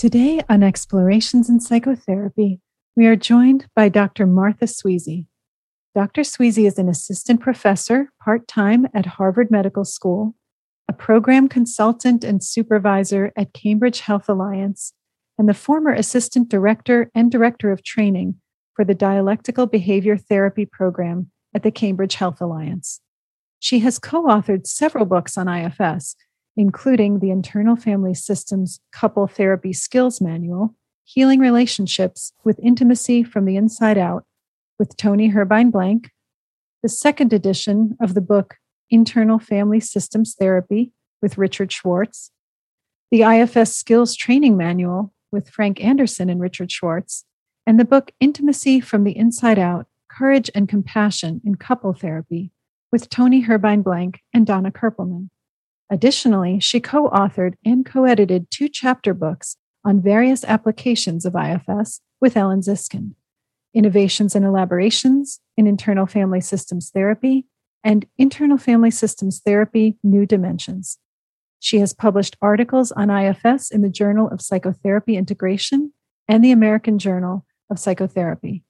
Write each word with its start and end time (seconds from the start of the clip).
Today 0.00 0.40
on 0.48 0.62
Explorations 0.62 1.50
in 1.50 1.60
Psychotherapy, 1.60 2.58
we 2.96 3.06
are 3.06 3.16
joined 3.16 3.66
by 3.76 3.90
Dr. 3.90 4.24
Martha 4.24 4.64
Sweezy. 4.64 5.26
Dr. 5.94 6.22
Sweezy 6.22 6.66
is 6.66 6.78
an 6.78 6.88
assistant 6.88 7.42
professor 7.42 8.10
part 8.24 8.48
time 8.48 8.86
at 8.94 9.04
Harvard 9.04 9.50
Medical 9.50 9.84
School, 9.84 10.34
a 10.88 10.94
program 10.94 11.50
consultant 11.50 12.24
and 12.24 12.42
supervisor 12.42 13.30
at 13.36 13.52
Cambridge 13.52 14.00
Health 14.00 14.26
Alliance, 14.26 14.94
and 15.36 15.46
the 15.46 15.52
former 15.52 15.92
assistant 15.92 16.48
director 16.48 17.10
and 17.14 17.30
director 17.30 17.70
of 17.70 17.84
training 17.84 18.36
for 18.74 18.86
the 18.86 18.94
Dialectical 18.94 19.66
Behavior 19.66 20.16
Therapy 20.16 20.64
program 20.64 21.30
at 21.54 21.62
the 21.62 21.70
Cambridge 21.70 22.14
Health 22.14 22.40
Alliance. 22.40 23.02
She 23.58 23.80
has 23.80 23.98
co 23.98 24.24
authored 24.24 24.66
several 24.66 25.04
books 25.04 25.36
on 25.36 25.46
IFS, 25.46 26.16
including 26.56 27.18
the 27.18 27.30
Internal 27.30 27.76
Family 27.76 28.14
Systems 28.14 28.80
Couple 28.92 29.26
Therapy 29.26 29.72
Skills 29.72 30.20
Manual, 30.20 30.74
Healing 31.04 31.40
Relationships 31.40 32.32
with 32.44 32.60
Intimacy 32.60 33.22
from 33.22 33.44
the 33.44 33.56
Inside 33.56 33.98
Out, 33.98 34.24
with 34.78 34.96
Toni 34.96 35.28
Herbine 35.28 35.70
Blank, 35.70 36.10
the 36.82 36.88
second 36.88 37.32
edition 37.32 37.96
of 38.00 38.14
the 38.14 38.20
book 38.20 38.56
Internal 38.90 39.38
Family 39.38 39.80
Systems 39.80 40.34
Therapy 40.34 40.92
with 41.20 41.38
Richard 41.38 41.72
Schwartz, 41.72 42.30
the 43.10 43.22
IFS 43.22 43.74
Skills 43.74 44.16
Training 44.16 44.56
Manual 44.56 45.12
with 45.32 45.50
Frank 45.50 45.82
Anderson 45.82 46.30
and 46.30 46.40
Richard 46.40 46.72
Schwartz, 46.72 47.24
and 47.66 47.78
the 47.78 47.84
book 47.84 48.12
Intimacy 48.20 48.80
from 48.80 49.04
the 49.04 49.16
Inside 49.16 49.58
Out 49.58 49.86
Courage 50.08 50.50
and 50.54 50.68
Compassion 50.68 51.40
in 51.44 51.54
Couple 51.54 51.92
Therapy 51.92 52.50
with 52.90 53.08
Toni 53.08 53.40
Herbine 53.40 53.82
Blank 53.82 54.20
and 54.34 54.46
Donna 54.46 54.70
Kerpelman. 54.70 55.30
Additionally, 55.90 56.60
she 56.60 56.80
co 56.80 57.10
authored 57.10 57.54
and 57.64 57.84
co 57.84 58.04
edited 58.04 58.50
two 58.50 58.68
chapter 58.68 59.12
books 59.12 59.56
on 59.84 60.00
various 60.00 60.44
applications 60.44 61.24
of 61.24 61.34
IFS 61.34 62.00
with 62.20 62.36
Ellen 62.36 62.60
Ziskind 62.60 63.14
Innovations 63.74 64.34
and 64.34 64.44
Elaborations 64.44 65.40
in 65.56 65.66
Internal 65.66 66.06
Family 66.06 66.40
Systems 66.40 66.90
Therapy 66.90 67.46
and 67.82 68.06
Internal 68.18 68.58
Family 68.58 68.90
Systems 68.90 69.40
Therapy 69.40 69.96
New 70.02 70.26
Dimensions. 70.26 70.98
She 71.58 71.78
has 71.78 71.92
published 71.92 72.36
articles 72.40 72.92
on 72.92 73.10
IFS 73.10 73.70
in 73.70 73.82
the 73.82 73.90
Journal 73.90 74.28
of 74.28 74.40
Psychotherapy 74.40 75.16
Integration 75.16 75.92
and 76.26 76.42
the 76.42 76.52
American 76.52 76.98
Journal 76.98 77.44
of 77.70 77.78
Psychotherapy. 77.78 78.64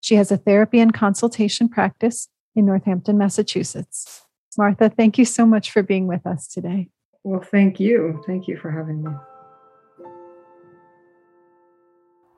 She 0.00 0.16
has 0.16 0.32
a 0.32 0.36
therapy 0.36 0.80
and 0.80 0.92
consultation 0.92 1.68
practice 1.68 2.28
in 2.54 2.66
Northampton, 2.66 3.16
Massachusetts. 3.16 4.21
Martha, 4.58 4.90
thank 4.90 5.18
you 5.18 5.24
so 5.24 5.46
much 5.46 5.70
for 5.70 5.82
being 5.82 6.06
with 6.06 6.26
us 6.26 6.46
today. 6.46 6.88
Well, 7.24 7.40
thank 7.40 7.80
you. 7.80 8.22
Thank 8.26 8.48
you 8.48 8.56
for 8.56 8.70
having 8.70 9.02
me. 9.02 9.10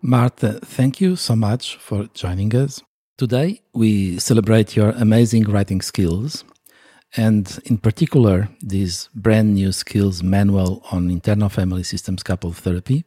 Martha, 0.03 0.61
thank 0.61 1.01
you 1.01 1.17
so 1.17 1.34
much 1.34 1.77
for 1.77 2.09
joining 2.12 2.55
us. 2.55 2.83
Today, 3.17 3.62
we 3.73 4.19
celebrate 4.19 4.77
your 4.77 4.91
amazing 4.91 5.45
writing 5.45 5.81
skills, 5.81 6.45
and 7.17 7.59
in 7.65 7.79
particular, 7.79 8.49
this 8.61 9.09
brand 9.15 9.55
new 9.55 9.73
skills 9.73 10.23
manual 10.23 10.84
on 10.93 11.11
internal 11.11 11.49
family 11.49 11.84
systems 11.84 12.23
couple 12.23 12.53
therapy, 12.53 13.05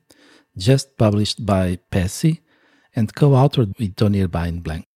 just 0.58 0.98
published 0.98 1.46
by 1.46 1.78
PESI 1.92 2.40
and 2.96 3.14
co 3.14 3.32
authored 3.32 3.78
with 3.78 3.96
Toni 3.96 4.22
Herbine 4.22 4.60
Blank. 4.60 4.88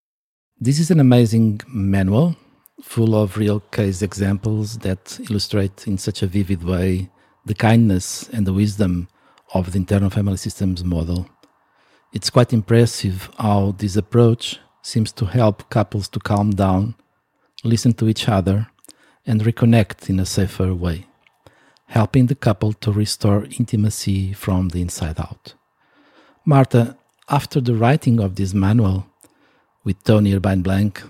This 0.59 0.79
is 0.79 0.89
an 0.89 0.99
amazing 0.99 1.61
manual 1.67 2.35
full 2.81 3.15
of 3.15 3.37
real 3.37 3.59
case 3.59 4.01
examples 4.01 4.79
that 4.79 5.19
illustrate 5.29 5.87
in 5.87 5.97
such 5.97 6.21
a 6.21 6.27
vivid 6.27 6.63
way 6.63 7.09
the 7.45 7.53
kindness 7.53 8.29
and 8.29 8.45
the 8.45 8.53
wisdom 8.53 9.07
of 9.53 9.71
the 9.71 9.77
internal 9.77 10.09
family 10.09 10.37
systems 10.37 10.83
model. 10.83 11.29
It's 12.13 12.29
quite 12.29 12.53
impressive 12.53 13.29
how 13.37 13.75
this 13.77 13.95
approach 13.95 14.59
seems 14.81 15.11
to 15.13 15.25
help 15.25 15.69
couples 15.69 16.07
to 16.09 16.19
calm 16.19 16.51
down, 16.51 16.95
listen 17.63 17.93
to 17.93 18.09
each 18.09 18.27
other, 18.27 18.67
and 19.25 19.41
reconnect 19.41 20.09
in 20.09 20.19
a 20.19 20.25
safer 20.25 20.73
way, 20.73 21.05
helping 21.87 22.25
the 22.25 22.35
couple 22.35 22.73
to 22.73 22.91
restore 22.91 23.45
intimacy 23.57 24.33
from 24.33 24.69
the 24.69 24.81
inside 24.81 25.19
out. 25.19 25.53
Martha, 26.43 26.97
after 27.29 27.61
the 27.61 27.75
writing 27.75 28.19
of 28.19 28.35
this 28.35 28.53
manual 28.53 29.05
with 29.83 30.03
Toni 30.03 30.31
Herbine 30.31 30.63
Blank, 30.63 31.03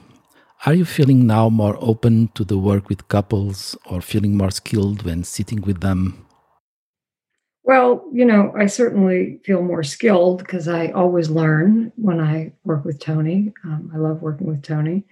are 0.65 0.73
you 0.73 0.85
feeling 0.85 1.25
now 1.25 1.49
more 1.49 1.77
open 1.79 2.29
to 2.35 2.43
the 2.43 2.57
work 2.57 2.87
with 2.89 3.07
couples 3.07 3.75
or 3.85 4.01
feeling 4.01 4.37
more 4.37 4.51
skilled 4.51 5.03
when 5.03 5.23
sitting 5.23 5.61
with 5.61 5.81
them? 5.81 6.25
Well, 7.63 8.03
you 8.11 8.25
know, 8.25 8.53
I 8.57 8.65
certainly 8.65 9.39
feel 9.45 9.61
more 9.61 9.83
skilled 9.83 10.39
because 10.39 10.67
I 10.67 10.87
always 10.89 11.29
learn 11.29 11.91
when 11.95 12.19
I 12.19 12.53
work 12.63 12.85
with 12.85 12.99
Toni. 12.99 13.53
Um, 13.63 13.91
I 13.93 13.97
love 13.97 14.21
working 14.21 14.47
with 14.47 14.63
Toni. 14.63 15.03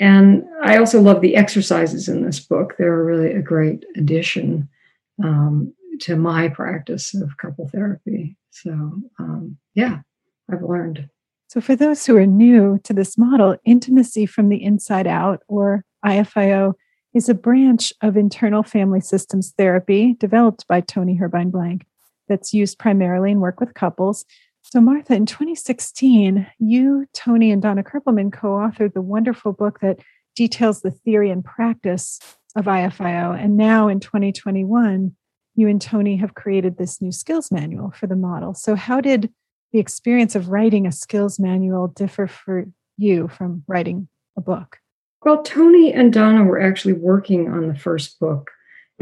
And 0.00 0.44
I 0.62 0.78
also 0.78 1.00
love 1.00 1.20
the 1.20 1.36
exercises 1.36 2.08
in 2.08 2.24
this 2.24 2.40
book. 2.40 2.74
They're 2.76 3.04
really 3.04 3.32
a 3.32 3.42
great 3.42 3.84
addition 3.96 4.68
um, 5.22 5.74
to 6.00 6.16
my 6.16 6.48
practice 6.48 7.14
of 7.14 7.36
couple 7.36 7.68
therapy. 7.68 8.36
So, 8.50 8.70
um, 9.18 9.58
yeah, 9.74 10.00
I've 10.50 10.62
learned. 10.62 11.08
So, 11.52 11.60
for 11.60 11.76
those 11.76 12.06
who 12.06 12.16
are 12.16 12.24
new 12.24 12.78
to 12.82 12.94
this 12.94 13.18
model, 13.18 13.58
intimacy 13.66 14.24
from 14.24 14.48
the 14.48 14.64
inside 14.64 15.06
out, 15.06 15.40
or 15.48 15.84
IFIO, 16.02 16.72
is 17.12 17.28
a 17.28 17.34
branch 17.34 17.92
of 18.00 18.16
internal 18.16 18.62
family 18.62 19.02
systems 19.02 19.52
therapy 19.58 20.14
developed 20.18 20.66
by 20.66 20.80
Toni 20.80 21.14
Herbine 21.14 21.50
Blank 21.50 21.84
that's 22.26 22.54
used 22.54 22.78
primarily 22.78 23.32
in 23.32 23.40
work 23.40 23.60
with 23.60 23.74
couples. 23.74 24.24
So, 24.62 24.80
Martha, 24.80 25.12
in 25.12 25.26
2016, 25.26 26.46
you, 26.58 27.04
Toni, 27.12 27.50
and 27.50 27.60
Donna 27.60 27.82
Kerpelman 27.82 28.32
co 28.32 28.52
authored 28.52 28.94
the 28.94 29.02
wonderful 29.02 29.52
book 29.52 29.80
that 29.80 29.98
details 30.34 30.80
the 30.80 30.90
theory 30.90 31.28
and 31.28 31.44
practice 31.44 32.18
of 32.56 32.64
IFIO. 32.64 33.38
And 33.38 33.58
now 33.58 33.88
in 33.88 34.00
2021, 34.00 35.14
you 35.56 35.68
and 35.68 35.82
Toni 35.82 36.16
have 36.16 36.34
created 36.34 36.78
this 36.78 37.02
new 37.02 37.12
skills 37.12 37.52
manual 37.52 37.90
for 37.90 38.06
the 38.06 38.16
model. 38.16 38.54
So, 38.54 38.74
how 38.74 39.02
did 39.02 39.30
the 39.72 39.78
experience 39.78 40.34
of 40.34 40.48
writing 40.48 40.86
a 40.86 40.92
skills 40.92 41.38
manual 41.38 41.88
differ 41.88 42.26
for 42.26 42.66
you 42.98 43.28
from 43.28 43.64
writing 43.66 44.08
a 44.36 44.40
book? 44.40 44.78
Well, 45.24 45.42
Toni 45.42 45.92
and 45.92 46.12
Donna 46.12 46.44
were 46.44 46.60
actually 46.60 46.94
working 46.94 47.50
on 47.50 47.68
the 47.68 47.74
first 47.74 48.18
book 48.18 48.50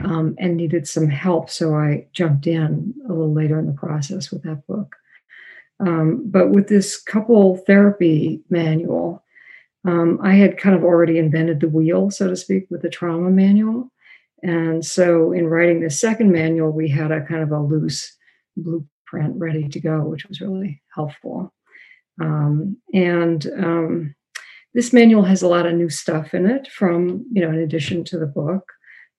um, 0.05 0.35
and 0.39 0.57
needed 0.57 0.87
some 0.87 1.09
help. 1.09 1.51
So 1.51 1.75
I 1.75 2.07
jumped 2.13 2.47
in 2.47 2.95
a 3.07 3.13
little 3.13 3.33
later 3.33 3.59
in 3.59 3.67
the 3.67 3.73
process 3.73 4.31
with 4.31 4.43
that 4.43 4.67
book. 4.67 4.97
Um, 5.81 6.23
but 6.27 6.51
with 6.51 6.69
this 6.69 7.01
couple 7.01 7.57
therapy 7.57 8.43
manual, 8.51 9.25
um, 9.87 10.19
I 10.23 10.35
had 10.35 10.59
kind 10.59 10.77
of 10.77 10.85
already 10.85 11.19
invented 11.19 11.61
the 11.61 11.69
wheel, 11.69 12.11
so 12.11 12.29
to 12.29 12.37
speak, 12.37 12.67
with 12.71 12.83
the 12.83 12.91
trauma 12.91 13.31
manual. 13.31 13.91
And 14.43 14.85
so 14.85 15.33
in 15.33 15.47
writing 15.47 15.81
the 15.81 15.91
second 15.91 16.33
manual, 16.33 16.71
we 16.71 16.89
had 16.89 17.11
a 17.11 17.25
kind 17.25 17.43
of 17.43 17.51
a 17.51 17.61
loose 17.61 18.15
print 19.11 19.35
ready 19.37 19.69
to 19.69 19.81
go, 19.81 20.05
which 20.05 20.27
was 20.27 20.41
really 20.41 20.81
helpful. 20.95 21.53
Um, 22.21 22.77
and 22.95 23.45
um, 23.59 24.15
this 24.73 24.93
manual 24.93 25.25
has 25.25 25.43
a 25.43 25.49
lot 25.49 25.67
of 25.67 25.75
new 25.75 25.91
stuff 25.91 26.33
in 26.33 26.47
it 26.47 26.69
from, 26.69 27.27
you 27.33 27.43
know, 27.43 27.49
in 27.49 27.59
addition 27.59 28.05
to 28.05 28.19
the 28.19 28.27
book. 28.27 28.63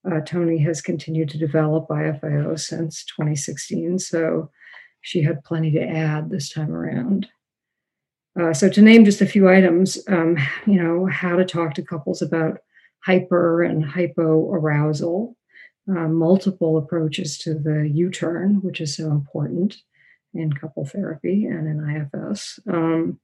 Uh, 0.09 0.21
Toni 0.21 0.57
has 0.59 0.81
continued 0.81 1.29
to 1.29 1.37
develop 1.37 1.87
IFIO 1.89 2.57
since 2.59 3.03
2016, 3.05 3.99
so 3.99 4.49
she 5.01 5.21
had 5.21 5.43
plenty 5.43 5.71
to 5.71 5.83
add 5.83 6.29
this 6.29 6.49
time 6.49 6.71
around. 6.71 7.27
Uh, 8.39 8.53
so, 8.53 8.69
to 8.69 8.81
name 8.81 9.03
just 9.03 9.21
a 9.21 9.25
few 9.25 9.49
items, 9.49 9.99
um, 10.07 10.37
you 10.65 10.81
know, 10.81 11.05
how 11.05 11.35
to 11.35 11.43
talk 11.43 11.73
to 11.73 11.83
couples 11.83 12.21
about 12.21 12.59
hyper 13.03 13.61
and 13.61 13.83
hypo 13.83 14.51
arousal, 14.53 15.35
uh, 15.89 16.07
multiple 16.07 16.77
approaches 16.77 17.37
to 17.39 17.53
the 17.53 17.89
U 17.93 18.09
turn, 18.09 18.61
which 18.61 18.81
is 18.81 18.95
so 18.95 19.09
important 19.11 19.77
in 20.33 20.53
couple 20.53 20.85
therapy 20.85 21.45
and 21.45 21.67
in 21.67 22.09
IFS. 22.13 22.59
Um, 22.67 23.19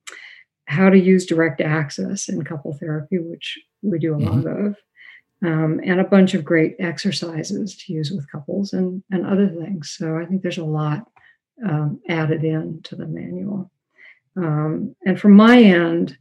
how 0.66 0.90
to 0.90 1.00
use 1.00 1.26
direct 1.26 1.62
access 1.62 2.28
in 2.28 2.44
couple 2.44 2.74
therapy, 2.74 3.20
which 3.20 3.58
we 3.82 4.00
do 4.00 4.14
a 4.14 4.18
mm-hmm. 4.18 4.42
lot 4.42 4.48
of, 4.48 4.76
um, 5.46 5.80
and 5.84 6.02
a 6.02 6.06
bunch 6.06 6.34
of 6.34 6.44
great 6.44 6.76
exercises 6.80 7.78
to 7.78 7.94
use 7.94 8.12
with 8.12 8.30
couples 8.30 8.74
and, 8.74 9.02
and 9.10 9.26
other 9.26 9.48
things. 9.48 9.96
So 9.98 10.18
I 10.18 10.26
think 10.26 10.42
there's 10.42 10.58
a 10.58 10.66
lot 10.66 11.10
um, 11.66 12.02
added 12.10 12.44
in 12.44 12.82
to 12.84 12.96
the 12.96 13.08
manual. 13.08 13.72
Um, 14.36 14.96
and 15.06 15.20
from 15.20 15.34
my 15.34 15.62
end, 15.62 16.18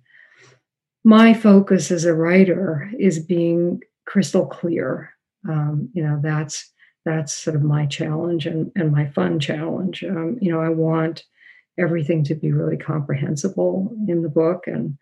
my 1.02 1.34
focus 1.34 1.90
as 1.90 2.04
a 2.04 2.14
writer 2.14 2.90
is 2.98 3.18
being 3.18 3.80
crystal 4.06 4.46
clear 4.46 5.15
um, 5.48 5.88
you 5.92 6.02
know 6.02 6.18
that's 6.22 6.72
that's 7.04 7.32
sort 7.32 7.54
of 7.54 7.62
my 7.62 7.86
challenge 7.86 8.46
and, 8.46 8.72
and 8.74 8.92
my 8.92 9.06
fun 9.06 9.38
challenge 9.38 10.04
um, 10.04 10.38
you 10.40 10.50
know 10.50 10.60
i 10.60 10.68
want 10.68 11.24
everything 11.78 12.24
to 12.24 12.34
be 12.34 12.52
really 12.52 12.76
comprehensible 12.76 13.94
in 14.08 14.22
the 14.22 14.28
book 14.28 14.66
and 14.66 14.96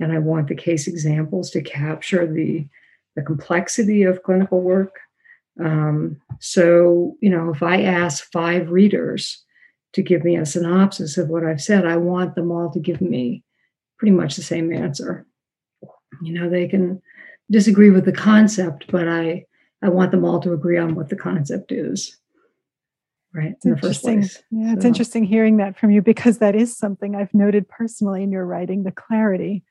and 0.00 0.12
i 0.12 0.18
want 0.18 0.48
the 0.48 0.54
case 0.54 0.86
examples 0.86 1.50
to 1.50 1.62
capture 1.62 2.26
the 2.26 2.66
the 3.16 3.22
complexity 3.22 4.02
of 4.02 4.22
clinical 4.22 4.60
work 4.60 4.98
um, 5.62 6.20
so 6.40 7.16
you 7.20 7.30
know 7.30 7.50
if 7.50 7.62
i 7.62 7.82
ask 7.82 8.30
five 8.32 8.70
readers 8.70 9.44
to 9.94 10.02
give 10.02 10.24
me 10.24 10.36
a 10.36 10.44
synopsis 10.44 11.16
of 11.16 11.28
what 11.28 11.44
I've 11.44 11.62
said, 11.62 11.86
I 11.86 11.96
want 11.96 12.34
them 12.34 12.50
all 12.50 12.70
to 12.72 12.80
give 12.80 13.00
me 13.00 13.42
pretty 13.98 14.12
much 14.12 14.36
the 14.36 14.42
same 14.42 14.72
answer. 14.72 15.24
You 16.20 16.32
know, 16.34 16.50
they 16.50 16.68
can 16.68 17.00
disagree 17.50 17.90
with 17.90 18.04
the 18.04 18.12
concept, 18.12 18.86
but 18.90 19.08
I 19.08 19.46
I 19.84 19.88
want 19.88 20.10
them 20.10 20.24
all 20.24 20.40
to 20.40 20.52
agree 20.52 20.78
on 20.78 20.94
what 20.94 21.10
the 21.10 21.16
concept 21.16 21.70
is. 21.70 22.16
Right. 23.34 23.50
It's 23.50 23.64
in 23.64 23.72
the 23.72 23.78
first 23.78 24.02
place. 24.02 24.42
Yeah, 24.50 24.70
so. 24.70 24.76
it's 24.76 24.84
interesting 24.84 25.24
hearing 25.24 25.56
that 25.58 25.76
from 25.76 25.90
you 25.90 26.00
because 26.00 26.38
that 26.38 26.54
is 26.54 26.76
something 26.76 27.14
I've 27.14 27.34
noted 27.34 27.68
personally 27.68 28.22
in 28.22 28.30
your 28.30 28.46
writing, 28.46 28.84
the 28.84 28.92
clarity. 28.92 29.64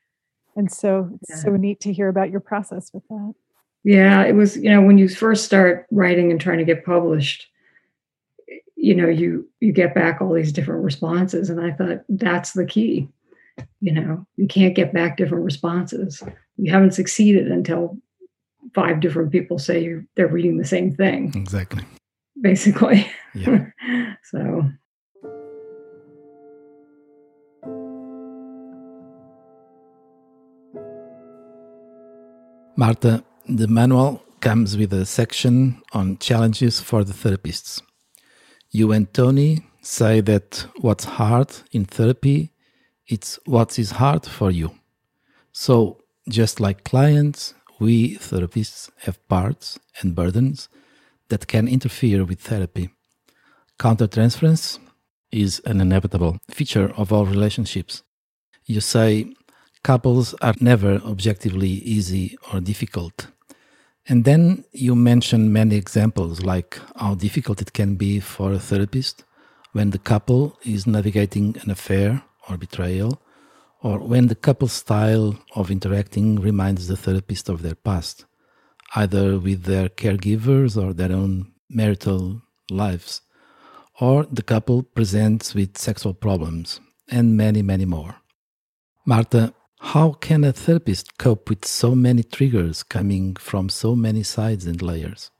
And 0.54 0.70
so 0.70 1.10
it's 1.20 1.30
yeah. 1.30 1.44
so 1.44 1.56
neat 1.56 1.80
to 1.80 1.92
hear 1.92 2.08
about 2.08 2.30
your 2.30 2.40
process 2.40 2.90
with 2.92 3.02
that. 3.08 3.34
Yeah, 3.82 4.22
it 4.22 4.34
was, 4.34 4.56
you 4.56 4.70
know, 4.70 4.82
when 4.82 4.98
you 4.98 5.08
first 5.08 5.44
start 5.44 5.86
writing 5.90 6.30
and 6.30 6.40
trying 6.40 6.58
to 6.58 6.64
get 6.64 6.84
published, 6.84 7.48
you 8.76 8.94
know, 8.94 9.08
you 9.08 9.48
you 9.60 9.72
get 9.72 9.94
back 9.94 10.20
all 10.20 10.32
these 10.32 10.52
different 10.52 10.84
responses. 10.84 11.50
And 11.50 11.60
I 11.60 11.72
thought 11.72 12.04
that's 12.08 12.52
the 12.52 12.66
key. 12.66 13.08
You 13.80 13.92
know, 13.92 14.26
you 14.36 14.46
can't 14.46 14.74
get 14.74 14.92
back 14.92 15.16
different 15.16 15.44
responses. 15.44 16.22
You 16.56 16.70
haven't 16.70 16.92
succeeded 16.92 17.50
until 17.50 17.98
five 18.74 19.00
different 19.00 19.32
people 19.32 19.58
say 19.58 19.82
you 19.82 20.06
they're 20.16 20.28
reading 20.28 20.58
the 20.58 20.64
same 20.64 20.94
thing. 20.94 21.32
Exactly. 21.34 21.84
Basically. 22.40 23.06
Yeah. 23.34 23.66
so 24.24 24.64
Marta, 32.76 33.22
the 33.46 33.68
manual 33.68 34.20
comes 34.40 34.76
with 34.76 34.92
a 34.92 35.06
section 35.06 35.80
on 35.92 36.18
challenges 36.18 36.80
for 36.80 37.04
the 37.04 37.12
therapists. 37.12 37.80
You 38.70 38.90
and 38.90 39.12
Toni 39.14 39.64
say 39.80 40.20
that 40.22 40.66
what's 40.80 41.04
hard 41.04 41.54
in 41.70 41.84
therapy, 41.84 42.50
it's 43.06 43.38
what 43.46 43.78
is 43.78 43.92
hard 43.92 44.26
for 44.26 44.50
you. 44.50 44.72
So, 45.52 46.02
just 46.28 46.58
like 46.58 46.82
clients, 46.82 47.54
we 47.84 48.16
therapists 48.16 48.90
have 49.04 49.16
parts 49.28 49.78
and 50.00 50.14
burdens 50.14 50.68
that 51.28 51.46
can 51.46 51.68
interfere 51.68 52.24
with 52.24 52.40
therapy. 52.40 52.88
Countertransference 53.78 54.78
is 55.30 55.60
an 55.66 55.80
inevitable 55.80 56.38
feature 56.48 56.88
of 57.00 57.12
all 57.12 57.26
relationships. 57.26 58.02
You 58.64 58.80
say 58.80 59.34
couples 59.82 60.34
are 60.40 60.54
never 60.60 60.92
objectively 61.12 61.74
easy 61.96 62.38
or 62.50 62.60
difficult. 62.60 63.26
And 64.08 64.24
then 64.24 64.64
you 64.72 64.94
mention 64.94 65.52
many 65.52 65.76
examples 65.76 66.42
like 66.42 66.80
how 66.96 67.14
difficult 67.14 67.60
it 67.60 67.72
can 67.74 67.96
be 67.96 68.20
for 68.20 68.52
a 68.52 68.64
therapist 68.68 69.24
when 69.72 69.90
the 69.90 70.04
couple 70.12 70.42
is 70.62 70.86
navigating 70.86 71.56
an 71.62 71.70
affair 71.70 72.22
or 72.48 72.56
betrayal, 72.56 73.20
or 73.84 73.98
when 73.98 74.28
the 74.28 74.34
couple's 74.34 74.72
style 74.72 75.38
of 75.54 75.70
interacting 75.70 76.40
reminds 76.40 76.88
the 76.88 76.96
therapist 76.96 77.50
of 77.50 77.60
their 77.60 77.74
past, 77.74 78.24
either 78.96 79.38
with 79.38 79.64
their 79.64 79.90
caregivers 79.90 80.82
or 80.82 80.94
their 80.94 81.12
own 81.12 81.52
marital 81.68 82.40
lives, 82.70 83.20
or 84.00 84.24
the 84.24 84.42
couple 84.42 84.82
presents 84.82 85.54
with 85.54 85.76
sexual 85.76 86.14
problems, 86.14 86.80
and 87.10 87.36
many, 87.36 87.60
many 87.60 87.84
more. 87.84 88.16
Marta, 89.04 89.52
how 89.80 90.12
can 90.12 90.44
a 90.44 90.52
therapist 90.54 91.18
cope 91.18 91.50
with 91.50 91.66
so 91.66 91.94
many 91.94 92.22
triggers 92.22 92.82
coming 92.82 93.36
from 93.36 93.68
so 93.68 93.94
many 93.94 94.22
sides 94.22 94.64
and 94.64 94.80
layers? 94.80 95.30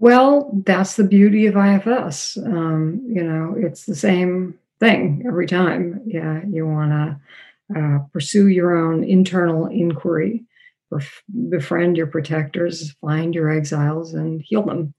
Well, 0.00 0.50
that's 0.66 0.96
the 0.96 1.04
beauty 1.04 1.46
of 1.46 1.54
IFS. 1.56 2.36
Um, 2.36 3.00
you 3.06 3.22
know, 3.22 3.54
it's 3.56 3.86
the 3.86 3.94
same 3.94 4.58
thing 4.82 5.22
every 5.26 5.46
time. 5.46 6.02
Yeah, 6.04 6.40
you 6.48 6.66
want 6.66 6.90
to 6.90 7.78
uh, 7.78 7.98
pursue 8.12 8.48
your 8.48 8.76
own 8.76 9.04
internal 9.04 9.66
inquiry, 9.66 10.44
befriend 11.48 11.96
your 11.96 12.08
protectors, 12.08 12.92
find 13.00 13.34
your 13.34 13.48
exiles, 13.48 14.12
and 14.12 14.42
heal 14.42 14.64
them. 14.64 14.92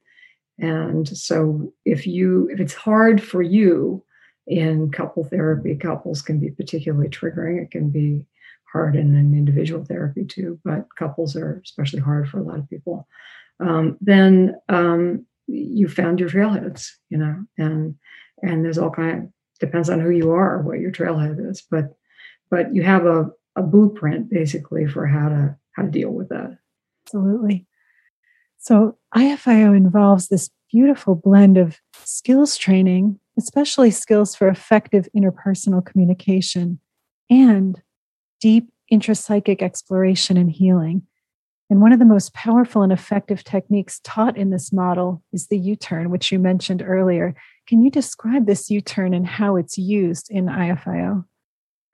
And 0.57 1.05
so, 1.07 1.73
if 1.83 2.07
you 2.07 2.49
if 2.51 2.59
it's 2.59 2.73
hard 2.73 3.21
for 3.21 3.41
you 3.41 4.03
in 4.47 4.91
couple 4.91 5.23
therapy, 5.25 5.75
couples 5.75 6.21
can 6.21 6.39
be 6.39 6.49
particularly 6.49 7.09
triggering. 7.09 7.61
It 7.61 7.71
can 7.71 7.89
be 7.89 8.25
hard 8.71 8.95
in 8.95 9.15
an 9.15 9.33
individual 9.33 9.83
therapy 9.83 10.25
too, 10.25 10.59
but 10.63 10.87
couples 10.97 11.35
are 11.35 11.61
especially 11.63 11.99
hard 11.99 12.29
for 12.29 12.39
a 12.39 12.43
lot 12.43 12.59
of 12.59 12.69
people. 12.69 13.07
Um, 13.59 13.97
then 13.99 14.55
um, 14.69 15.25
you 15.47 15.87
found 15.87 16.19
your 16.19 16.29
trailheads, 16.29 16.87
you 17.09 17.17
know, 17.17 17.43
and 17.57 17.95
and 18.41 18.63
there's 18.63 18.77
all 18.77 18.91
kind 18.91 19.33
depends 19.59 19.89
on 19.89 19.99
who 19.99 20.09
you 20.09 20.31
are, 20.31 20.61
what 20.61 20.79
your 20.79 20.91
trailhead 20.91 21.49
is, 21.49 21.61
but 21.61 21.95
but 22.49 22.73
you 22.73 22.83
have 22.83 23.05
a, 23.05 23.31
a 23.55 23.63
blueprint 23.63 24.29
basically 24.29 24.87
for 24.87 25.07
how 25.07 25.29
to 25.29 25.55
how 25.71 25.83
to 25.83 25.89
deal 25.89 26.11
with 26.11 26.29
that. 26.29 26.57
Absolutely. 27.07 27.65
So 28.59 28.97
IFIO 29.15 29.75
involves 29.75 30.29
this 30.29 30.49
beautiful 30.71 31.15
blend 31.15 31.57
of 31.57 31.79
skills 32.03 32.57
training 32.57 33.19
especially 33.37 33.91
skills 33.91 34.35
for 34.35 34.47
effective 34.47 35.07
interpersonal 35.15 35.85
communication 35.85 36.79
and 37.29 37.81
deep 38.39 38.69
intrapsychic 38.91 39.61
exploration 39.61 40.37
and 40.37 40.51
healing. 40.51 41.03
And 41.69 41.81
one 41.81 41.93
of 41.93 41.99
the 41.99 42.05
most 42.05 42.33
powerful 42.33 42.83
and 42.83 42.91
effective 42.91 43.43
techniques 43.43 44.01
taught 44.03 44.37
in 44.37 44.51
this 44.51 44.71
model 44.71 45.23
is 45.31 45.47
the 45.47 45.57
U 45.57 45.75
turn, 45.75 46.11
which 46.11 46.31
you 46.31 46.37
mentioned 46.37 46.83
earlier. 46.85 47.35
Can 47.67 47.81
you 47.81 47.89
describe 47.89 48.45
this 48.45 48.69
U 48.69 48.81
turn 48.81 49.13
and 49.13 49.25
how 49.25 49.55
it's 49.55 49.77
used 49.77 50.29
in 50.29 50.45
IFIO? 50.45 51.25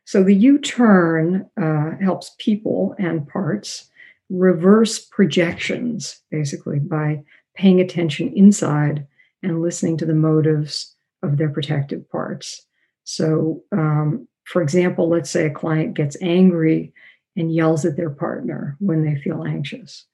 So, 0.06 0.24
the 0.24 0.33
U 0.33 0.57
turn 0.57 1.48
uh, 1.62 1.92
helps 2.01 2.31
people 2.39 2.95
and 2.98 3.27
parts 3.27 3.89
reverse 4.30 5.00
projections, 5.00 6.21
basically, 6.31 6.80
by 6.80 7.24
paying 7.56 7.80
attention 7.80 8.33
inside 8.33 9.06
and 9.44 9.62
listening 9.62 9.98
to 9.98 10.06
the 10.06 10.16
motives 10.16 10.95
of 11.21 11.38
their 11.38 11.50
protective 11.50 12.10
parts. 12.10 12.66
So, 13.04 13.63
um, 13.71 14.27
for 14.45 14.62
example, 14.62 15.10
let's 15.10 15.30
say 15.30 15.45
a 15.45 15.51
client 15.51 15.94
gets 15.94 16.18
angry 16.21 16.94
and 17.36 17.54
yells 17.54 17.86
at 17.86 17.95
their 17.95 18.10
partner 18.10 18.75
when 18.80 19.04
they 19.04 19.21
feel 19.21 19.44
anxious. 19.44 20.06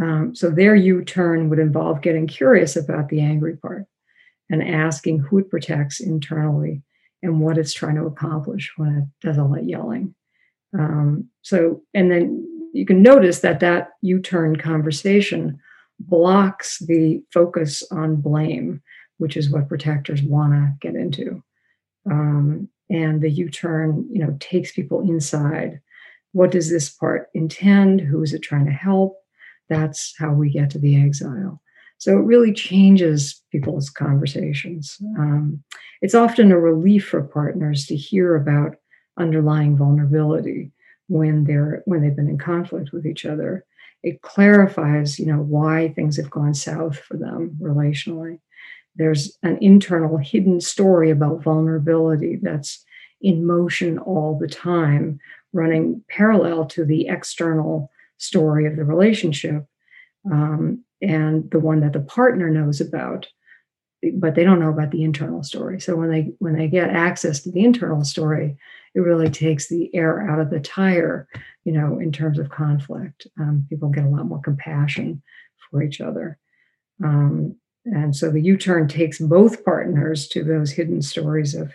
Um, 0.00 0.36
so, 0.36 0.50
their 0.50 0.76
U 0.76 1.04
turn 1.04 1.50
would 1.50 1.58
involve 1.58 2.00
getting 2.00 2.28
curious 2.28 2.76
about 2.76 3.08
the 3.08 3.20
angry 3.20 3.56
part 3.56 3.86
and 4.52 4.62
asking 4.62 5.18
who 5.18 5.38
it 5.38 5.50
protects 5.50 5.98
internally 5.98 6.82
and 7.22 7.40
what 7.40 7.58
it's 7.58 7.72
trying 7.72 7.96
to 7.96 8.06
accomplish 8.06 8.72
when 8.76 8.94
it 8.94 9.26
does 9.26 9.38
all 9.38 9.48
that 9.48 9.68
yelling. 9.68 10.14
Um, 10.78 11.28
so, 11.42 11.82
and 11.92 12.10
then 12.10 12.46
you 12.72 12.86
can 12.86 13.02
notice 13.02 13.40
that 13.40 13.58
that 13.60 13.90
U 14.02 14.20
turn 14.20 14.54
conversation 14.54 15.58
blocks 15.98 16.78
the 16.78 17.22
focus 17.32 17.82
on 17.90 18.16
blame 18.16 18.80
which 19.22 19.36
is 19.36 19.48
what 19.48 19.68
protectors 19.68 20.20
want 20.20 20.52
to 20.52 20.74
get 20.80 20.96
into. 20.96 21.40
Um, 22.10 22.68
and 22.90 23.22
the 23.22 23.30
U-turn, 23.30 24.04
you 24.10 24.18
know, 24.18 24.36
takes 24.40 24.72
people 24.72 25.00
inside. 25.02 25.80
What 26.32 26.50
does 26.50 26.68
this 26.68 26.90
part 26.90 27.30
intend? 27.32 28.00
Who 28.00 28.24
is 28.24 28.34
it 28.34 28.40
trying 28.40 28.66
to 28.66 28.72
help? 28.72 29.16
That's 29.68 30.12
how 30.18 30.32
we 30.32 30.50
get 30.50 30.70
to 30.70 30.80
the 30.80 31.00
exile. 31.00 31.61
So 32.02 32.18
it 32.18 32.24
really 32.24 32.52
changes 32.52 33.40
people's 33.52 33.88
conversations. 33.88 34.96
Um, 35.16 35.62
it's 36.00 36.16
often 36.16 36.50
a 36.50 36.58
relief 36.58 37.06
for 37.06 37.22
partners 37.22 37.86
to 37.86 37.94
hear 37.94 38.34
about 38.34 38.74
underlying 39.16 39.76
vulnerability 39.76 40.72
when 41.06 41.44
they're 41.44 41.82
when 41.84 42.02
they've 42.02 42.16
been 42.16 42.28
in 42.28 42.38
conflict 42.38 42.92
with 42.92 43.06
each 43.06 43.24
other. 43.24 43.64
It 44.02 44.20
clarifies, 44.22 45.20
you 45.20 45.26
know, 45.26 45.38
why 45.38 45.92
things 45.94 46.16
have 46.16 46.28
gone 46.28 46.54
south 46.54 46.98
for 46.98 47.16
them 47.16 47.56
relationally 47.60 48.40
there's 48.96 49.38
an 49.42 49.58
internal 49.60 50.16
hidden 50.18 50.60
story 50.60 51.10
about 51.10 51.42
vulnerability 51.42 52.38
that's 52.42 52.84
in 53.20 53.46
motion 53.46 53.98
all 53.98 54.36
the 54.38 54.48
time, 54.48 55.18
running 55.52 56.02
parallel 56.08 56.66
to 56.66 56.84
the 56.84 57.06
external 57.06 57.90
story 58.18 58.66
of 58.66 58.76
the 58.76 58.84
relationship 58.84 59.64
um, 60.30 60.84
and 61.00 61.50
the 61.50 61.58
one 61.58 61.80
that 61.80 61.92
the 61.92 62.00
partner 62.00 62.50
knows 62.50 62.80
about 62.80 63.26
but 64.14 64.34
they 64.34 64.42
don't 64.42 64.58
know 64.58 64.68
about 64.68 64.90
the 64.90 65.04
internal 65.04 65.44
story. 65.44 65.80
So 65.80 65.94
when 65.94 66.10
they 66.10 66.32
when 66.40 66.56
they 66.56 66.66
get 66.66 66.90
access 66.90 67.40
to 67.40 67.52
the 67.52 67.64
internal 67.64 68.04
story 68.04 68.56
it 68.94 69.00
really 69.00 69.30
takes 69.30 69.68
the 69.68 69.94
air 69.94 70.28
out 70.28 70.40
of 70.40 70.50
the 70.50 70.60
tire 70.60 71.28
you 71.64 71.72
know 71.72 71.98
in 71.98 72.12
terms 72.12 72.38
of 72.38 72.50
conflict. 72.50 73.26
Um, 73.38 73.66
people 73.70 73.88
get 73.88 74.04
a 74.04 74.08
lot 74.08 74.26
more 74.26 74.40
compassion 74.40 75.22
for 75.70 75.82
each 75.82 76.00
other. 76.00 76.38
Um, 77.02 77.56
and 77.84 78.14
so 78.14 78.30
the 78.30 78.40
U 78.42 78.56
turn 78.56 78.86
takes 78.86 79.18
both 79.18 79.64
partners 79.64 80.28
to 80.28 80.44
those 80.44 80.70
hidden 80.70 81.02
stories 81.02 81.54
of, 81.54 81.74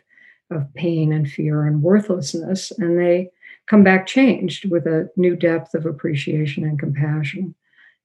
of 0.51 0.73
pain 0.73 1.11
and 1.11 1.29
fear 1.29 1.65
and 1.65 1.81
worthlessness, 1.81 2.71
and 2.77 2.97
they 2.97 3.29
come 3.67 3.83
back 3.83 4.07
changed 4.07 4.69
with 4.69 4.85
a 4.85 5.09
new 5.17 5.35
depth 5.35 5.73
of 5.73 5.85
appreciation 5.85 6.63
and 6.63 6.79
compassion. 6.79 7.53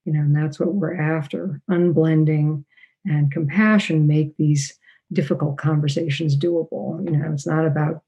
You 0.04 0.12
know, 0.12 0.20
and 0.20 0.36
that's 0.36 0.58
what 0.58 0.74
we're 0.74 1.00
after. 1.00 1.60
Unblending 1.70 2.64
and 3.04 3.30
compassion 3.30 4.06
make 4.06 4.36
these 4.36 4.78
difficult 5.12 5.58
conversations 5.58 6.36
doable. 6.36 7.04
You 7.04 7.16
know, 7.16 7.32
it's 7.32 7.46
not 7.46 7.66
about 7.66 8.02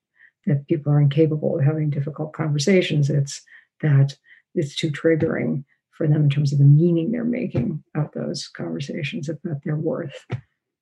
that 0.47 0.67
people 0.67 0.93
are 0.93 1.01
incapable 1.01 1.59
of 1.59 1.65
having 1.65 1.91
difficult 1.91 2.33
conversations. 2.33 3.11
It's 3.11 3.43
that 3.81 4.17
it's 4.55 4.75
too 4.75 4.91
triggering 4.91 5.65
for 5.91 6.07
them 6.07 6.25
in 6.25 6.31
terms 6.31 6.53
of 6.53 6.59
the 6.59 6.65
meaning 6.65 7.13
they're 7.13 7.25
making 7.25 7.83
of 7.95 8.11
those 8.13 8.49
conversations 8.49 9.29
about 9.29 9.63
their 9.65 9.77
worth. 9.77 10.27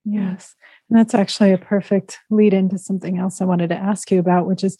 Yes. 0.05 0.57
And 0.89 0.99
that's 0.99 1.15
actually 1.15 1.53
a 1.53 1.59
perfect 1.59 2.19
lead 2.31 2.55
into 2.55 2.79
something 2.79 3.19
else 3.19 3.41
I 3.41 3.45
wanted 3.45 3.69
to 3.69 3.77
ask 3.77 4.11
you 4.11 4.19
about, 4.19 4.47
which 4.47 4.65
is 4.65 4.77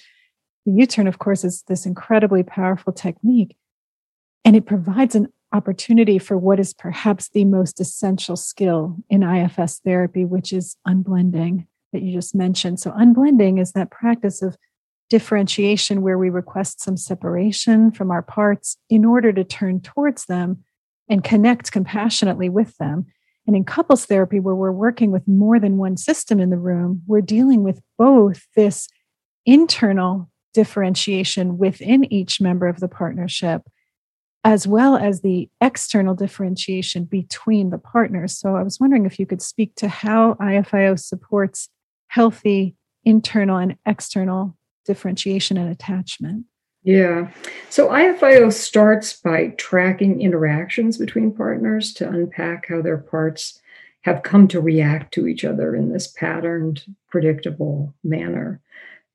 the 0.67 0.73
U 0.73 0.87
turn, 0.87 1.07
of 1.07 1.19
course, 1.19 1.45
is 1.45 1.63
this 1.69 1.87
incredibly 1.87 2.43
powerful 2.43 2.93
technique. 2.93 3.57
And 4.45 4.57
it 4.57 4.67
provides 4.67 5.15
an 5.15 5.29
opportunity 5.53 6.19
for 6.19 6.37
what 6.37 6.59
is 6.59 6.73
perhaps 6.75 7.29
the 7.29 7.45
most 7.45 7.81
essential 7.81 8.37
skill 8.37 8.97
in 9.11 9.23
IFS 9.23 9.81
therapy, 9.85 10.25
which 10.25 10.53
is 10.53 10.77
unblending 10.87 11.67
that 11.93 12.03
you 12.03 12.13
just 12.13 12.35
mentioned. 12.35 12.81
So, 12.81 12.91
unblending 12.93 13.61
is 13.61 13.73
that 13.73 13.91
practice 13.91 14.43
of 14.43 14.57
differentiation 15.11 16.01
where 16.01 16.17
we 16.17 16.31
request 16.31 16.81
some 16.81 16.97
separation 16.97 17.91
from 17.91 18.11
our 18.11 18.23
parts 18.23 18.79
in 18.89 19.05
order 19.05 19.31
to 19.31 19.45
turn 19.45 19.81
towards 19.81 20.25
them 20.25 20.65
and 21.09 21.23
connect 21.23 21.71
compassionately 21.71 22.49
with 22.49 22.75
them. 22.79 23.05
And 23.47 23.55
in 23.55 23.65
couples 23.65 24.07
therapy, 24.07 24.41
where 24.41 24.55
we're 24.55 24.73
working 24.73 25.13
with 25.13 25.29
more 25.29 25.61
than 25.61 25.77
one 25.77 25.97
system 25.97 26.41
in 26.41 26.49
the 26.49 26.57
room, 26.57 27.03
we're 27.07 27.21
dealing 27.21 27.63
with 27.63 27.83
both 27.99 28.47
this 28.57 28.89
internal 29.45 30.31
differentiation 30.55 31.59
within 31.59 32.11
each 32.13 32.41
member 32.41 32.67
of 32.67 32.81
the 32.81 32.89
partnership, 32.89 33.63
as 34.45 34.67
well 34.67 34.97
as 34.97 35.21
the 35.21 35.49
external 35.61 36.15
differentiation 36.15 37.05
between 37.05 37.71
the 37.71 37.79
partners. 37.79 38.37
So 38.37 38.57
I 38.57 38.63
was 38.63 38.81
wondering 38.81 39.07
if 39.07 39.19
you 39.19 39.27
could 39.27 39.43
speak 39.43 39.75
to 39.77 39.89
how 39.89 40.35
IFIO 40.35 40.99
supports 40.99 41.69
healthy 42.09 42.75
internal 43.05 43.57
and 43.57 43.77
external 43.87 44.57
differentiation 44.85 45.57
and 45.57 45.71
attachment. 45.71 46.45
Yeah. 46.85 47.31
So 47.71 47.89
IFIO 47.89 48.53
starts 48.53 49.13
by 49.13 49.49
tracking 49.57 50.21
interactions 50.21 50.99
between 50.99 51.33
partners 51.33 51.95
to 51.95 52.09
unpack 52.09 52.69
how 52.69 52.83
their 52.83 52.99
parts 52.99 53.61
have 54.03 54.25
come 54.25 54.49
to 54.49 54.61
react 54.61 55.15
to 55.15 55.29
each 55.29 55.45
other 55.45 55.77
in 55.77 55.93
this 55.93 56.09
patterned, 56.09 56.85
predictable 57.09 57.95
manner. 58.03 58.61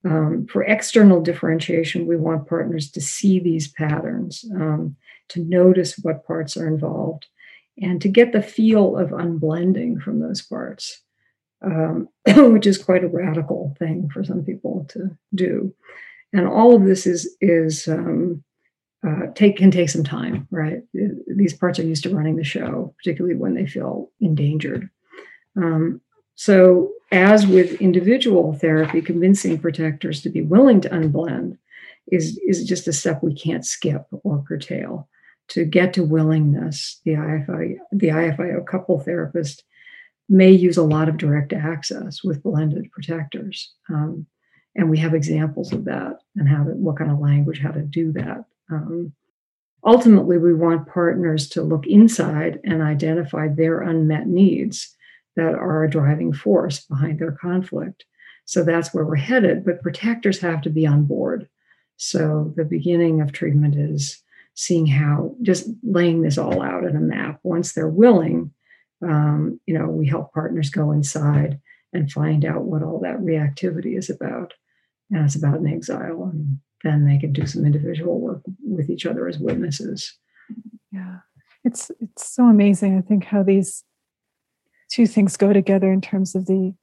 Um, 0.05 0.48
for 0.48 0.63
external 0.63 1.22
differentiation, 1.22 2.07
we 2.07 2.15
want 2.15 2.48
partners 2.48 2.89
to 2.91 3.01
see 3.01 3.39
these 3.39 3.67
patterns, 3.67 4.46
um, 4.55 4.96
to 5.29 5.41
notice 5.41 5.98
what 6.00 6.25
parts 6.25 6.57
are 6.57 6.67
involved, 6.67 7.27
and 7.81 8.01
to 8.01 8.10
get 8.10 8.31
the 8.31 8.41
feel 8.41 8.98
of 8.98 9.10
unblending 9.10 10.01
from 10.01 10.19
those 10.19 10.41
parts, 10.41 11.01
um, 11.62 12.10
which 12.27 12.67
is 12.67 12.77
quite 12.77 13.03
a 13.03 13.10
radical 13.10 13.75
thing 13.79 14.10
for 14.10 14.24
some 14.24 14.43
people 14.43 14.86
to 14.89 15.17
do 15.36 15.74
and 16.34 16.48
all 16.48 16.75
of 16.75 16.86
this 16.86 17.05
is 17.05 17.36
is 17.41 17.88
um, 17.88 18.43
uh, 19.07 19.27
take 19.36 19.57
can 19.57 19.72
take 19.72 19.89
some 19.89 20.03
time, 20.03 20.48
right? 20.51 20.81
These 21.27 21.53
parts 21.53 21.79
are 21.79 21.86
used 21.86 22.03
to 22.03 22.15
running 22.15 22.36
the 22.36 22.43
show, 22.43 22.93
particularly 22.98 23.36
when 23.36 23.53
they 23.53 23.65
feel 23.65 24.12
endangered. 24.19 24.89
Um, 25.55 26.01
so, 26.36 26.91
as 27.12 27.48
with 27.48 27.81
individual 27.81 28.53
therapy, 28.53 29.01
convincing 29.01 29.57
protectors 29.57 30.22
to 30.22 30.29
be 30.29 30.41
willing 30.41 30.81
to 30.81 30.89
unblend 30.89 31.57
is 32.12 32.39
is 32.48 32.65
just 32.65 32.88
a 32.88 32.93
step 32.93 33.24
we 33.24 33.34
can't 33.34 33.65
skip 33.65 34.05
or 34.24 34.43
curtail. 34.48 35.07
To 35.50 35.63
get 35.63 35.94
to 35.94 36.04
willingness, 36.04 37.00
the 37.06 37.12
IFI 37.12 37.77
the 37.92 38.08
IFIO 38.10 38.66
couple 38.66 39.00
therapist 39.00 39.63
may 40.30 40.51
use 40.51 40.77
a 40.77 40.84
lot 40.84 41.08
of 41.08 41.18
direct 41.18 41.54
access 41.54 42.24
with 42.24 42.44
blended 42.44 42.92
protectors. 42.92 43.74
Um, 43.89 44.25
and 44.75 44.89
we 44.89 44.98
have 45.00 45.13
examples 45.13 45.74
of 45.74 45.86
that 45.86 46.20
and 46.36 46.48
how 46.48 46.63
to, 46.63 46.72
what 46.72 46.98
kind 46.98 47.12
of 47.12 47.20
language, 47.20 47.62
how 47.62 47.72
to 47.72 47.82
do 47.82 48.12
that. 48.13 48.46
Um, 48.70 49.13
ultimately, 49.84 50.38
we 50.38 50.54
want 50.54 50.88
partners 50.88 51.50
to 51.50 51.63
look 51.63 51.88
inside 51.88 52.60
and 52.63 52.82
identify 52.82 53.48
their 53.48 53.82
unmet 53.82 54.27
needs 54.27 54.96
that 55.36 55.56
are 55.56 55.84
a 55.84 55.89
driving 55.89 56.34
force 56.34 56.82
behind 56.82 57.20
their 57.20 57.32
conflict. 57.32 58.06
So 58.46 58.63
that's 58.63 58.94
where 58.94 59.06
we're 59.06 59.16
headed. 59.16 59.66
But 59.66 59.82
protectors 59.82 60.39
have 60.39 60.62
to 60.62 60.70
be 60.70 60.86
on 60.86 61.06
board. 61.06 61.48
So 61.96 62.54
the 62.56 62.66
beginning 62.66 63.22
of 63.22 63.32
treatment 63.32 63.75
is 63.75 64.22
seeing 64.57 64.87
how 64.87 65.35
just 65.43 65.69
laying 65.83 66.21
this 66.21 66.37
all 66.37 66.63
out 66.63 66.83
in 66.83 66.95
a 66.95 66.99
map. 66.99 67.39
Once 67.43 67.73
they're 67.73 67.87
willing, 67.87 68.51
um, 69.03 69.59
you 69.67 69.77
know, 69.77 69.87
we 69.87 70.07
help 70.07 70.33
partners 70.33 70.71
go 70.71 70.91
inside 70.91 71.59
and 71.93 72.11
find 72.11 72.43
out 72.43 72.63
what 72.63 72.81
all 72.81 72.99
that 72.99 73.19
reactivity 73.19 73.95
is 73.95 74.09
about. 74.09 74.55
And 75.11 75.23
it's 75.23 75.35
about 75.35 75.59
an 75.59 75.67
exile 75.67 76.31
and 76.33 76.57
then 76.83 77.05
they 77.05 77.19
can 77.19 77.33
do 77.33 77.45
some 77.45 77.65
individual 77.65 78.19
work 78.19 78.41
with 78.63 78.89
each 78.89 79.05
other 79.05 79.27
as 79.27 79.37
witnesses. 79.37 80.17
Yeah. 80.91 81.19
It's 81.63 81.91
it's 81.99 82.33
so 82.33 82.45
amazing 82.45 82.97
i 82.97 83.01
think 83.01 83.25
how 83.25 83.43
these 83.43 83.83
two 84.89 85.05
things 85.05 85.35
go 85.35 85.51
together 85.51 85.91
in 85.91 85.99
terms 85.99 86.33
of 86.33 86.45
the 86.45 86.73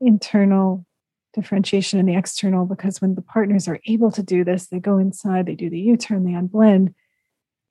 internal 0.00 0.86
differentiation 1.34 1.98
and 1.98 2.08
the 2.08 2.16
external 2.16 2.64
because 2.64 3.02
when 3.02 3.14
the 3.14 3.20
partners 3.20 3.68
are 3.68 3.78
able 3.86 4.10
to 4.10 4.22
do 4.22 4.42
this 4.42 4.68
they 4.68 4.78
go 4.78 4.96
inside 4.96 5.44
they 5.44 5.54
do 5.54 5.68
the 5.68 5.78
u-turn 5.78 6.24
they 6.24 6.32
unblend 6.32 6.94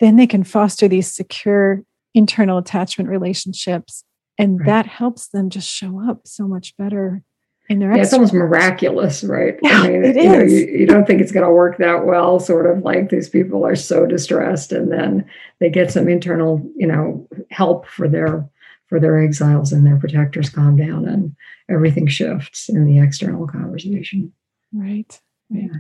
then 0.02 0.18
they 0.18 0.28
can 0.28 0.44
foster 0.44 0.90
these 0.90 1.10
secure 1.10 1.84
internal 2.14 2.58
attachment 2.58 3.10
relationships 3.10 4.04
and 4.38 4.60
right. 4.60 4.66
that 4.66 4.86
helps 4.88 5.28
them 5.30 5.50
just 5.50 5.70
show 5.70 6.02
up 6.10 6.28
so 6.28 6.48
much 6.48 6.76
better 6.76 7.24
in 7.70 7.80
their 7.80 7.96
yeah, 7.96 8.02
it's 8.02 8.12
almost 8.12 8.34
miraculous, 8.34 9.24
right? 9.24 9.58
Yeah, 9.62 9.82
I 9.82 9.88
mean, 9.88 10.04
it 10.04 10.16
you, 10.18 10.22
is. 10.24 10.52
Know, 10.52 10.58
you, 10.58 10.80
you, 10.80 10.86
don't 10.86 11.08
think 11.08 11.22
it's 11.22 11.32
going 11.32 11.46
to 11.46 11.54
work 11.54 11.78
that 11.78 12.06
well, 12.06 12.40
sort 12.40 12.66
of 12.66 12.84
like 12.84 13.10
these 13.10 13.30
people 13.30 13.66
are 13.66 13.78
so 13.78 14.06
distressed, 14.06 14.74
and 14.74 14.92
then 14.92 15.26
they 15.60 15.70
get 15.70 15.92
some 15.92 16.10
internal, 16.10 16.62
you 16.76 16.88
know, 16.88 17.26
help 17.50 17.88
for 17.88 18.10
their 18.10 18.50
for 18.88 19.00
their 19.00 19.24
exiles, 19.24 19.72
and 19.72 19.86
their 19.88 19.98
protectors 19.98 20.50
calm 20.50 20.76
down, 20.76 21.08
and 21.08 21.34
everything 21.70 22.08
shifts 22.08 22.68
in 22.68 22.86
the 22.86 23.00
external 23.00 23.48
conversation. 23.48 24.34
Right. 24.74 25.22
Right. 25.50 25.70
Yeah. 25.72 25.80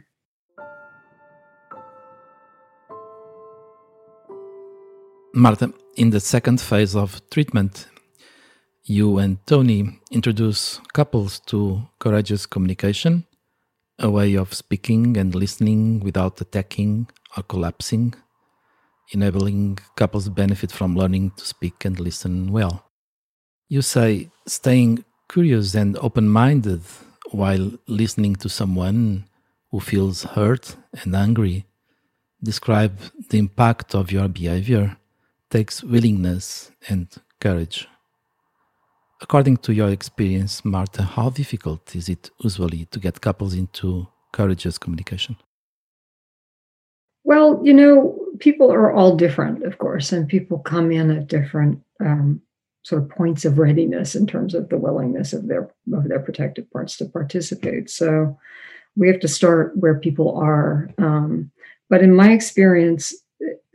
Martha, 5.34 5.72
in 5.96 6.10
the 6.10 6.20
second 6.20 6.60
phase 6.60 6.94
of 6.94 7.22
treatment, 7.30 7.88
you 8.84 9.18
and 9.18 9.38
Toni 9.48 10.02
introduce 10.12 10.82
couples 10.94 11.40
to 11.46 11.84
courageous 12.00 12.46
communication, 12.46 13.26
a 13.98 14.10
way 14.10 14.36
of 14.36 14.54
speaking 14.54 15.16
and 15.16 15.34
listening 15.34 16.02
without 16.02 16.42
attacking 16.42 17.08
or 17.38 17.44
collapsing, 17.44 18.14
enabling 19.14 19.80
couples 19.96 20.28
benefit 20.28 20.70
from 20.70 20.98
learning 20.98 21.32
to 21.38 21.46
speak 21.46 21.86
and 21.86 21.98
listen 21.98 22.52
well. 22.52 22.92
You 23.70 23.82
say 23.82 24.32
staying 24.46 25.06
curious 25.30 25.76
and 25.76 25.98
open 26.00 26.28
minded 26.28 26.82
while 27.32 27.72
listening 27.88 28.36
to 28.36 28.50
someone 28.50 29.30
who 29.70 29.80
feels 29.80 30.24
hurt 30.24 30.76
and 31.04 31.16
angry. 31.16 31.68
Describe 32.44 33.00
the 33.30 33.38
impact 33.38 33.96
of 33.96 34.12
your 34.12 34.28
behavior 34.28 34.98
takes 35.52 35.84
willingness 35.84 36.72
and 36.90 37.08
courage. 37.40 37.88
According 39.22 39.58
to 39.58 39.74
your 39.74 39.90
experience, 39.90 40.66
Martha, 40.66 41.04
how 41.04 41.30
difficult 41.30 41.96
is 41.96 42.10
it 42.10 42.32
usually 42.40 42.86
to 42.86 43.00
get 43.00 43.22
couples 43.22 43.54
into 43.54 44.08
courageous 44.32 44.80
communication? 44.80 45.36
Well, 47.24 47.62
you 47.64 47.74
know, 47.74 48.18
people 48.40 48.72
are 48.72 48.92
all 48.92 49.16
different, 49.16 49.64
of 49.64 49.78
course, 49.78 50.12
and 50.12 50.28
people 50.28 50.58
come 50.58 50.92
in 50.92 51.12
at 51.12 51.28
different 51.28 51.80
um, 52.00 52.42
sort 52.84 53.04
of 53.04 53.10
points 53.10 53.46
of 53.46 53.60
readiness 53.60 54.16
in 54.16 54.26
terms 54.26 54.56
of 54.56 54.70
the 54.70 54.78
willingness 54.78 55.34
of 55.34 55.48
their 55.48 55.70
of 55.94 56.08
their 56.08 56.20
protective 56.20 56.70
parts 56.72 56.98
to 56.98 57.06
participate. 57.06 57.92
So 57.92 58.38
we 58.96 59.08
have 59.08 59.20
to 59.20 59.28
start 59.28 59.78
where 59.78 60.00
people 60.00 60.36
are. 60.36 60.90
Um, 60.98 61.52
but 61.90 62.02
in 62.02 62.16
my 62.16 62.32
experience, 62.32 63.14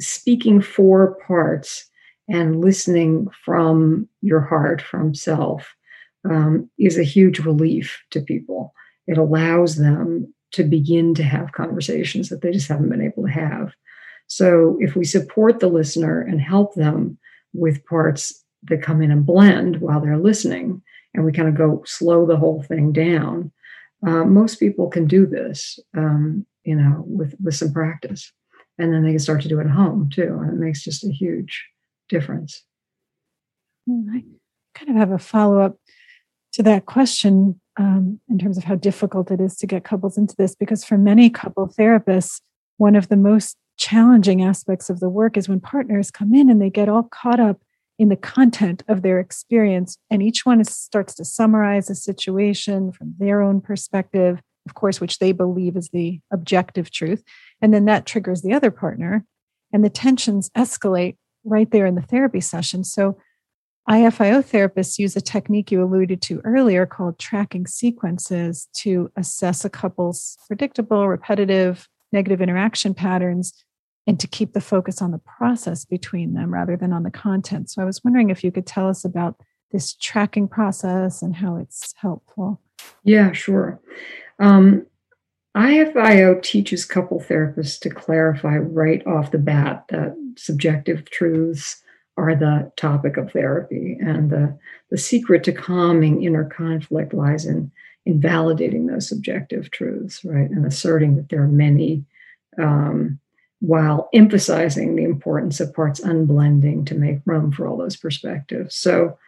speaking 0.01 0.61
for 0.61 1.19
parts 1.27 1.89
and 2.29 2.61
listening 2.61 3.29
from 3.45 4.09
your 4.21 4.41
heart, 4.41 4.83
from 4.83 5.15
self, 5.15 5.75
um, 6.29 6.69
is 6.79 6.99
a 6.99 7.05
huge 7.05 7.39
relief 7.41 8.03
to 8.11 8.21
people. 8.21 8.75
It 9.07 9.19
allows 9.19 9.77
them 9.77 10.33
to 10.53 10.65
begin 10.65 11.15
to 11.15 11.23
have 11.23 11.53
conversations 11.53 12.29
that 12.29 12.43
they 12.43 12.51
just 12.51 12.69
haven't 12.69 12.89
been 12.89 13.03
able 13.03 13.25
to 13.25 13.31
have. 13.31 13.73
So, 14.27 14.77
if 14.81 14.97
we 14.97 15.05
support 15.05 15.61
the 15.61 15.69
listener 15.69 16.21
and 16.21 16.41
help 16.41 16.75
them 16.75 17.19
with 17.53 17.85
parts 17.87 18.45
that 18.65 18.83
come 18.83 19.01
in 19.03 19.13
and 19.13 19.25
blend 19.25 19.81
while 19.81 20.01
they're 20.01 20.19
listening, 20.19 20.83
and 21.15 21.25
we 21.25 21.33
kind 21.33 21.49
of 21.49 21.55
go 21.55 21.83
slow 21.87 22.27
the 22.27 22.37
whole 22.37 22.63
thing 22.63 22.93
down, 22.93 23.53
uh, 24.07 24.25
most 24.25 24.57
people 24.57 24.89
can 24.89 25.07
do 25.07 25.27
this, 25.27 25.79
um, 25.97 26.45
you 26.65 26.75
know, 26.75 27.05
with 27.07 27.35
with 27.43 27.55
some 27.55 27.73
practice, 27.73 28.33
and 28.79 28.93
then 28.93 29.03
they 29.03 29.11
can 29.11 29.19
start 29.19 29.43
to 29.43 29.49
do 29.49 29.59
it 29.61 29.67
at 29.67 29.71
home 29.71 30.11
too, 30.13 30.39
and 30.41 30.51
it 30.51 30.65
makes 30.65 30.83
just 30.83 31.05
a 31.05 31.11
huge 31.11 31.67
difference. 32.09 32.63
I 33.89 34.25
kind 34.75 34.91
of 34.91 34.97
have 34.97 35.13
a 35.13 35.19
follow 35.19 35.61
up 35.61 35.77
to 36.53 36.63
that 36.65 36.87
question 36.87 37.61
um, 37.77 38.21
in 38.29 38.39
terms 38.39 38.57
of 38.57 38.65
how 38.65 38.75
difficult 38.75 39.31
it 39.31 39.41
is 39.41 39.57
to 39.59 39.67
get 39.67 39.85
couples 39.85 40.17
into 40.17 40.35
this, 40.37 40.55
because 40.55 40.85
for 40.85 40.99
many 40.99 41.31
couple 41.31 41.69
therapists, 41.69 42.41
one 42.79 42.97
of 42.97 43.09
the 43.09 43.17
most 43.17 43.57
challenging 43.77 44.43
aspects 44.43 44.89
of 44.89 45.01
the 45.01 45.09
work 45.09 45.37
is 45.37 45.49
when 45.49 45.61
partners 45.61 46.11
come 46.11 46.35
in 46.35 46.49
and 46.49 46.61
they 46.61 46.71
get 46.71 46.89
all 46.89 47.03
caught 47.05 47.41
up 47.41 47.61
in 47.99 48.09
the 48.09 48.17
content 48.17 48.83
of 48.89 49.03
their 49.03 49.19
experience, 49.19 49.99
and 50.11 50.23
each 50.23 50.45
one 50.45 50.61
is, 50.61 50.69
starts 50.69 51.15
to 51.15 51.25
summarize 51.25 51.89
a 51.89 51.95
situation 51.95 52.93
from 52.93 53.15
their 53.19 53.41
own 53.41 53.61
perspective, 53.61 54.41
of 54.67 54.75
course, 54.75 55.01
which 55.01 55.19
they 55.19 55.33
believe 55.33 55.77
is 55.77 55.89
the 55.91 56.21
objective 56.33 56.91
truth. 56.91 57.23
And 57.63 57.73
then 57.73 57.85
that 57.87 58.07
triggers 58.07 58.43
the 58.43 58.53
other 58.53 58.71
partner, 58.71 59.25
and 59.73 59.85
the 59.85 59.91
tensions 59.91 60.51
escalate 60.51 61.17
right 61.45 61.71
there 61.71 61.87
in 61.87 61.95
the 61.95 62.03
therapy 62.03 62.41
session. 62.41 62.85
So 62.85 63.19
IFIO 63.89 64.43
therapists 64.45 64.99
use 64.99 65.15
a 65.15 65.21
technique 65.21 65.71
you 65.71 65.83
alluded 65.83 66.21
to 66.23 66.41
earlier 66.45 66.87
called 66.87 67.19
tracking 67.19 67.67
sequences 67.67 68.69
to 68.79 69.11
assess 69.17 69.65
a 69.65 69.71
couple's 69.71 70.37
predictable, 70.49 71.07
repetitive, 71.07 71.89
negative 72.13 72.41
interaction 72.43 72.95
patterns 72.95 73.65
and 74.09 74.19
to 74.19 74.27
keep 74.27 74.53
the 74.53 74.61
focus 74.61 75.01
on 75.01 75.13
the 75.13 75.21
process 75.39 75.85
between 75.85 76.35
them 76.35 76.53
rather 76.53 76.77
than 76.77 76.93
on 76.93 77.05
the 77.05 77.11
content. 77.11 77.71
So 77.71 77.83
I 77.83 77.85
was 77.85 78.03
wondering 78.03 78.31
if 78.31 78.43
you 78.43 78.51
could 78.51 78.67
tell 78.67 78.89
us 78.89 79.05
about 79.05 79.37
this 79.73 79.95
tracking 79.95 80.49
process 80.49 81.23
and 81.23 81.37
how 81.37 81.57
it's 81.57 81.93
helpful. 81.97 82.61
Yeah, 83.05 83.33
sure. 83.33 83.81
Um, 84.39 84.87
IFIO 85.57 86.43
teaches 86.43 86.85
couple 86.85 87.19
therapists 87.21 87.81
to 87.81 87.91
clarify 87.91 88.59
right 88.59 89.05
off 89.07 89.31
the 89.31 89.39
bat 89.39 89.85
that 89.89 90.15
subjective 90.37 91.09
truths 91.11 91.83
are 92.19 92.35
the 92.35 92.71
topic 92.77 93.17
of 93.17 93.33
therapy. 93.33 93.97
And 94.01 94.31
the, 94.31 94.59
the 94.91 94.99
secret 94.99 95.45
to 95.45 95.53
calming 95.53 96.23
inner 96.23 96.45
conflict 96.45 97.15
lies 97.15 97.47
in, 97.47 97.71
in 98.05 98.21
validating 98.21 98.87
those 98.87 99.09
subjective 99.09 99.71
truths, 99.71 100.25
right? 100.25 100.51
And 100.51 100.67
asserting 100.67 101.17
that 101.17 101.31
there 101.31 101.43
are 101.43 101.49
many, 101.49 102.05
um, 102.59 103.19
while 103.61 104.11
emphasizing 104.13 104.95
the 104.95 105.05
importance 105.05 105.61
of 105.61 105.75
parts 105.75 106.01
unblending 106.01 106.85
to 106.87 106.95
make 106.95 107.21
room 107.25 107.51
for 107.51 107.67
all 107.67 107.79
those 107.79 107.97
perspectives. 107.97 108.75
So, 108.75 109.19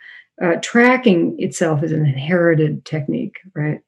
uh, 0.40 0.54
tracking 0.62 1.34
itself 1.40 1.82
is 1.82 1.90
an 1.90 2.06
inherited 2.06 2.84
technique, 2.84 3.40
right? 3.54 3.80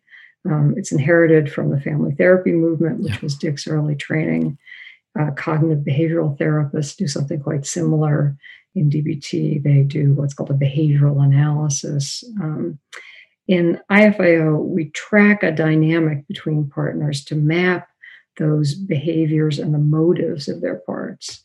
Um, 0.48 0.74
it's 0.76 0.92
inherited 0.92 1.52
from 1.52 1.70
the 1.70 1.80
family 1.80 2.14
therapy 2.14 2.52
movement, 2.52 3.00
which 3.00 3.12
yeah. 3.12 3.20
was 3.22 3.36
Dick's 3.36 3.66
early 3.66 3.94
training. 3.94 4.58
Uh, 5.18 5.30
cognitive 5.32 5.84
behavioral 5.84 6.38
therapists 6.38 6.96
do 6.96 7.06
something 7.06 7.40
quite 7.40 7.66
similar 7.66 8.36
in 8.74 8.88
DBT, 8.88 9.62
they 9.62 9.82
do 9.82 10.14
what's 10.14 10.34
called 10.34 10.50
a 10.50 10.54
behavioral 10.54 11.24
analysis. 11.24 12.22
Um, 12.40 12.78
in 13.48 13.80
IFIO, 13.90 14.64
we 14.64 14.90
track 14.90 15.42
a 15.42 15.50
dynamic 15.50 16.26
between 16.28 16.70
partners 16.70 17.24
to 17.26 17.34
map 17.34 17.88
those 18.38 18.74
behaviors 18.74 19.58
and 19.58 19.74
the 19.74 19.78
motives 19.78 20.48
of 20.48 20.60
their 20.60 20.76
parts. 20.76 21.44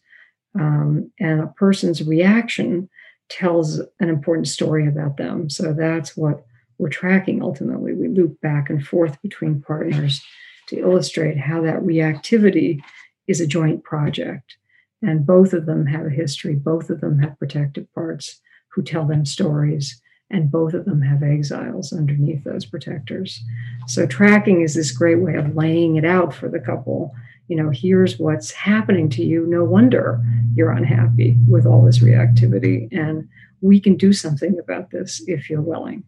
Um, 0.57 1.11
and 1.19 1.41
a 1.41 1.47
person's 1.47 2.03
reaction 2.03 2.89
tells 3.29 3.79
an 3.99 4.09
important 4.09 4.47
story 4.47 4.87
about 4.87 5.17
them. 5.17 5.49
So 5.49 5.73
that's 5.73 6.15
what 6.15 6.45
we're 6.77 6.89
tracking 6.89 7.41
ultimately. 7.41 7.94
We 7.94 8.08
loop 8.08 8.39
back 8.41 8.70
and 8.70 8.86
forth 8.86 9.22
between 9.22 9.62
partners 9.62 10.22
to 10.67 10.79
illustrate 10.79 11.38
how 11.38 11.62
that 11.62 11.82
reactivity 11.82 12.82
is 13.27 13.41
a 13.41 13.48
joint 13.48 13.84
project. 13.84 14.58
And 15.01 15.25
both 15.25 15.53
of 15.53 15.65
them 15.65 15.86
have 15.88 16.05
a 16.05 16.10
history, 16.10 16.55
both 16.55 16.89
of 16.89 17.01
them 17.01 17.20
have 17.20 17.39
protective 17.39 17.91
parts 17.94 18.41
who 18.70 18.82
tell 18.82 19.05
them 19.05 19.25
stories, 19.25 20.01
and 20.29 20.51
both 20.51 20.74
of 20.74 20.86
them 20.86 21.01
have 21.01 21.22
exiles 21.22 21.94
underneath 21.94 22.44
those 22.44 22.65
protectors. 22.65 23.41
So, 23.88 24.08
tracking 24.08 24.62
is 24.62 24.74
this 24.74 24.91
great 24.91 25.20
way 25.20 25.36
of 25.36 25.55
laying 25.55 25.96
it 25.96 26.05
out 26.05 26.34
for 26.34 26.50
the 26.50 26.59
couple. 26.59 27.14
You 27.48 27.57
know, 27.57 27.70
here's 27.70 28.18
what's 28.18 28.51
happening 28.51 29.09
to 29.11 29.24
you. 29.24 29.46
No 29.46 29.64
wonder 29.64 30.20
you're 30.55 30.72
unhappy 30.72 31.38
with 31.48 31.66
all 31.66 31.83
this 31.83 32.00
reactivity. 32.00 32.88
And 32.92 33.29
we 33.61 33.79
can 33.79 33.96
do 33.96 34.14
something 34.14 34.57
about 34.57 34.90
this 34.90 35.24
if 35.27 35.50
you're 35.50 35.61
willing. 35.61 36.03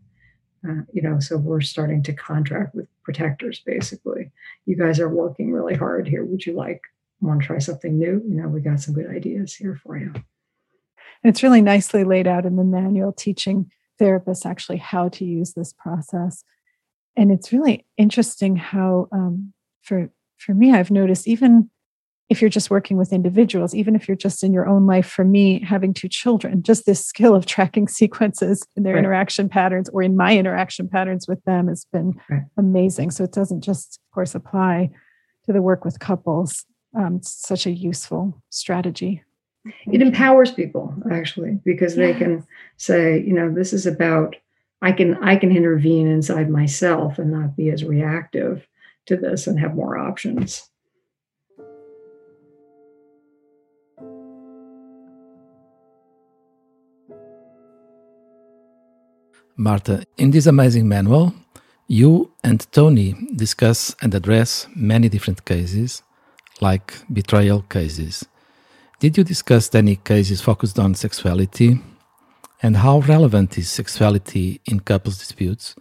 Uh, 0.68 0.82
you 0.92 1.02
know, 1.02 1.20
so 1.20 1.38
we're 1.38 1.62
starting 1.62 2.02
to 2.04 2.14
contract 2.14 2.74
with 2.74 2.88
protectors 3.04 3.60
basically. 3.66 4.32
You 4.66 4.76
guys 4.76 5.00
are 5.00 5.10
working 5.10 5.52
really 5.52 5.76
hard 5.76 6.08
here. 6.08 6.26
Would 6.26 6.46
you 6.46 6.54
like 6.54 6.82
want 7.22 7.42
to 7.42 7.48
try 7.48 7.60
something 7.60 7.98
new, 7.98 8.22
you 8.28 8.42
know, 8.42 8.48
we 8.48 8.62
got 8.62 8.80
some 8.80 8.94
good 8.94 9.10
ideas 9.10 9.56
here 9.56 9.80
for 9.84 9.98
you. 9.98 10.12
And 10.14 11.34
it's 11.34 11.44
really 11.44 11.62
nicely 11.62 12.04
laid 12.04 12.28
out 12.28 12.46
in 12.46 12.56
the 12.56 12.64
manual 12.64 13.12
teaching 13.12 13.72
therapists 14.00 14.46
actually 14.46 14.78
how 14.78 15.10
to 15.10 15.26
use 15.26 15.54
this 15.54 15.74
process. 15.74 16.44
And 17.16 17.32
it's 17.32 17.52
really 17.52 17.86
interesting 17.98 18.56
how, 18.56 19.08
um, 19.12 19.54
for 19.82 20.10
for 20.38 20.54
me, 20.54 20.72
I've 20.72 20.92
noticed 20.92 21.28
even 21.28 21.72
if 22.30 22.42
you're 22.42 22.50
just 22.50 22.70
working 22.70 22.98
with 22.98 23.14
individuals, 23.14 23.74
even 23.74 23.96
if 23.96 24.08
you're 24.08 24.18
just 24.18 24.44
in 24.44 24.52
your 24.52 24.68
own 24.68 24.86
life, 24.86 25.08
for 25.08 25.24
me, 25.24 25.62
having 25.64 25.94
two 25.94 26.10
children, 26.10 26.62
just 26.62 26.86
this 26.86 27.06
skill 27.06 27.34
of 27.34 27.46
tracking 27.46 27.88
sequences 27.88 28.66
in 28.76 28.84
their 28.84 28.96
right. 28.96 29.00
interaction 29.00 29.48
patterns 29.48 29.90
or 29.90 30.02
in 30.02 30.18
my 30.18 30.38
interaction 30.38 30.90
patterns 30.90 31.28
with 31.28 31.42
them 31.46 31.68
has 31.68 31.86
been 31.92 32.20
right. 32.30 32.44
amazing. 32.58 33.12
So 33.12 33.24
it 33.24 33.32
doesn't 33.32 33.62
just, 33.62 34.00
of 34.10 34.14
course, 34.14 34.36
apply 34.36 34.90
to 35.46 35.54
the 35.54 35.62
work 35.62 35.86
with 35.86 36.00
couples, 36.00 36.66
um, 36.98 37.22
such 37.24 37.66
a 37.66 37.72
useful 37.72 38.42
strategy. 38.50 39.24
It 39.92 40.02
empowers 40.02 40.52
people 40.52 40.94
actually 41.12 41.60
because 41.66 41.96
they 41.96 42.14
can 42.14 42.46
say, 42.78 43.22
you 43.22 43.34
know, 43.34 43.54
this 43.54 43.74
is 43.74 43.86
about 43.86 44.36
I 44.82 44.92
can 44.92 45.22
I 45.24 45.36
can 45.36 45.56
intervene 45.56 46.08
inside 46.08 46.50
myself 46.50 47.20
and 47.20 47.32
not 47.32 47.58
be 47.58 47.70
as 47.70 47.84
reactive 47.84 48.66
to 49.08 49.18
this 49.18 49.48
and 49.48 49.60
have 49.60 49.76
more 49.76 49.98
options. 49.98 50.70
Martha, 59.58 60.04
in 60.18 60.30
this 60.30 60.46
amazing 60.46 60.88
manual, 60.88 61.34
you 61.88 62.32
and 62.44 62.72
Toni 62.72 63.16
discuss 63.36 63.96
and 64.04 64.14
address 64.14 64.68
many 64.76 65.10
different 65.10 65.46
cases 65.46 66.04
like 66.62 66.94
betrayal 67.12 67.64
cases. 67.64 68.24
Did 69.00 69.18
you 69.18 69.24
discuss 69.24 69.74
any 69.74 69.96
cases 69.96 70.42
focused 70.42 70.78
on 70.78 70.94
sexuality? 70.94 71.80
And 72.62 72.78
how 72.78 73.00
relevant 73.00 73.58
is 73.58 73.70
sexuality 73.70 74.62
in 74.66 74.82
couples 74.82 75.18
disputes? 75.18 75.76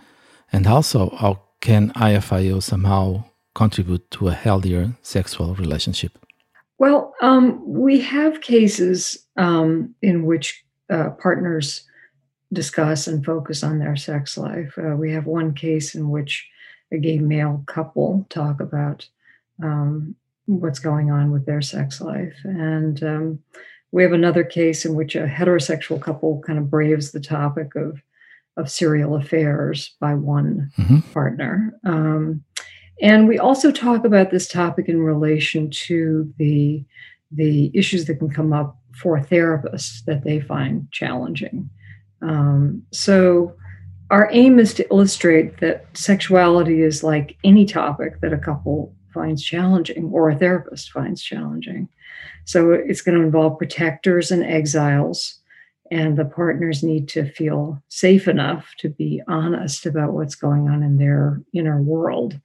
And 0.53 0.67
also, 0.67 1.11
how 1.11 1.43
can 1.61 1.91
IFIO 1.93 2.63
somehow 2.63 3.25
contribute 3.55 4.11
to 4.13 4.29
a 4.29 4.33
healthier 4.33 4.97
sexual 5.03 5.55
relationship? 5.55 6.19
Well, 6.79 7.15
um, 7.21 7.63
we 7.67 8.01
have 8.01 8.41
cases 8.41 9.27
um, 9.37 9.95
in 10.01 10.25
which 10.25 10.65
uh, 10.91 11.11
partners 11.11 11.87
discuss 12.53 13.07
and 13.07 13.25
focus 13.25 13.63
on 13.63 13.79
their 13.79 13.97
sex 13.97 14.37
life. 14.39 14.75
Uh, 14.79 14.97
we 14.97 15.13
have 15.13 15.27
one 15.27 15.55
case 15.55 15.95
in 15.95 16.11
which 16.11 16.49
a 16.93 16.99
gay 16.99 17.19
male 17.19 17.65
couple 17.67 18.27
talk 18.31 18.61
about 18.61 19.09
um, 19.63 20.15
what's 20.47 20.79
going 20.79 21.11
on 21.11 21.33
with 21.33 21.47
their 21.47 21.63
sex 21.63 22.01
life. 22.01 22.37
And 22.45 23.03
um, 23.03 23.39
we 23.91 24.03
have 24.03 24.13
another 24.13 24.45
case 24.45 24.85
in 24.85 24.95
which 24.95 25.17
a 25.17 25.27
heterosexual 25.27 26.01
couple 26.01 26.43
kind 26.47 26.59
of 26.59 26.71
braves 26.71 27.13
the 27.13 27.21
topic 27.21 27.75
of 27.75 28.01
of 28.59 28.71
serial 28.71 29.17
affairs 29.17 29.95
by 30.01 30.15
one 30.15 30.71
mm-hmm. 30.79 31.01
partner. 31.13 31.79
Um, 31.85 32.43
and 33.03 33.29
we 33.29 33.39
also 33.39 33.71
talk 33.71 34.07
about 34.07 34.31
this 34.31 34.49
topic 34.49 34.89
in 34.89 35.03
relation 35.03 35.71
to 35.71 36.33
the 36.39 36.85
the 37.31 37.71
issues 37.75 38.07
that 38.07 38.19
can 38.19 38.31
come 38.31 38.53
up 38.53 38.79
for 38.95 39.19
therapists 39.19 40.05
that 40.05 40.25
they 40.25 40.41
find 40.41 40.91
challenging. 40.91 41.69
Um, 42.27 42.83
so 42.93 43.55
our 44.11 44.29
aim 44.33 44.59
is 44.59 44.75
to 44.75 44.89
illustrate 44.91 45.61
that 45.61 45.87
sexuality 45.97 46.83
is 46.83 47.03
like 47.03 47.37
any 47.45 47.65
topic 47.65 48.21
that 48.21 48.33
a 48.33 48.39
couple 48.39 48.95
finds 49.13 49.43
challenging 49.43 50.11
or 50.13 50.29
a 50.29 50.37
therapist 50.37 50.91
finds 50.91 51.23
challenging. 51.23 51.89
So 52.45 52.73
it's 52.73 53.01
going 53.01 53.19
to 53.19 53.25
involve 53.25 53.59
protectors 53.59 54.31
and 54.31 54.45
exiles, 54.45 55.41
and 55.91 56.17
the 56.17 56.25
partners 56.25 56.83
need 56.83 57.09
to 57.11 57.31
feel 57.31 57.83
safe 57.89 58.29
enough 58.29 58.75
to 58.79 58.89
be 58.89 59.23
honest 59.29 59.87
about 59.87 60.13
what's 60.13 60.35
going 60.35 60.69
on 60.69 60.83
in 60.83 60.99
their 60.99 61.41
inner 61.53 61.81
world 61.81 62.39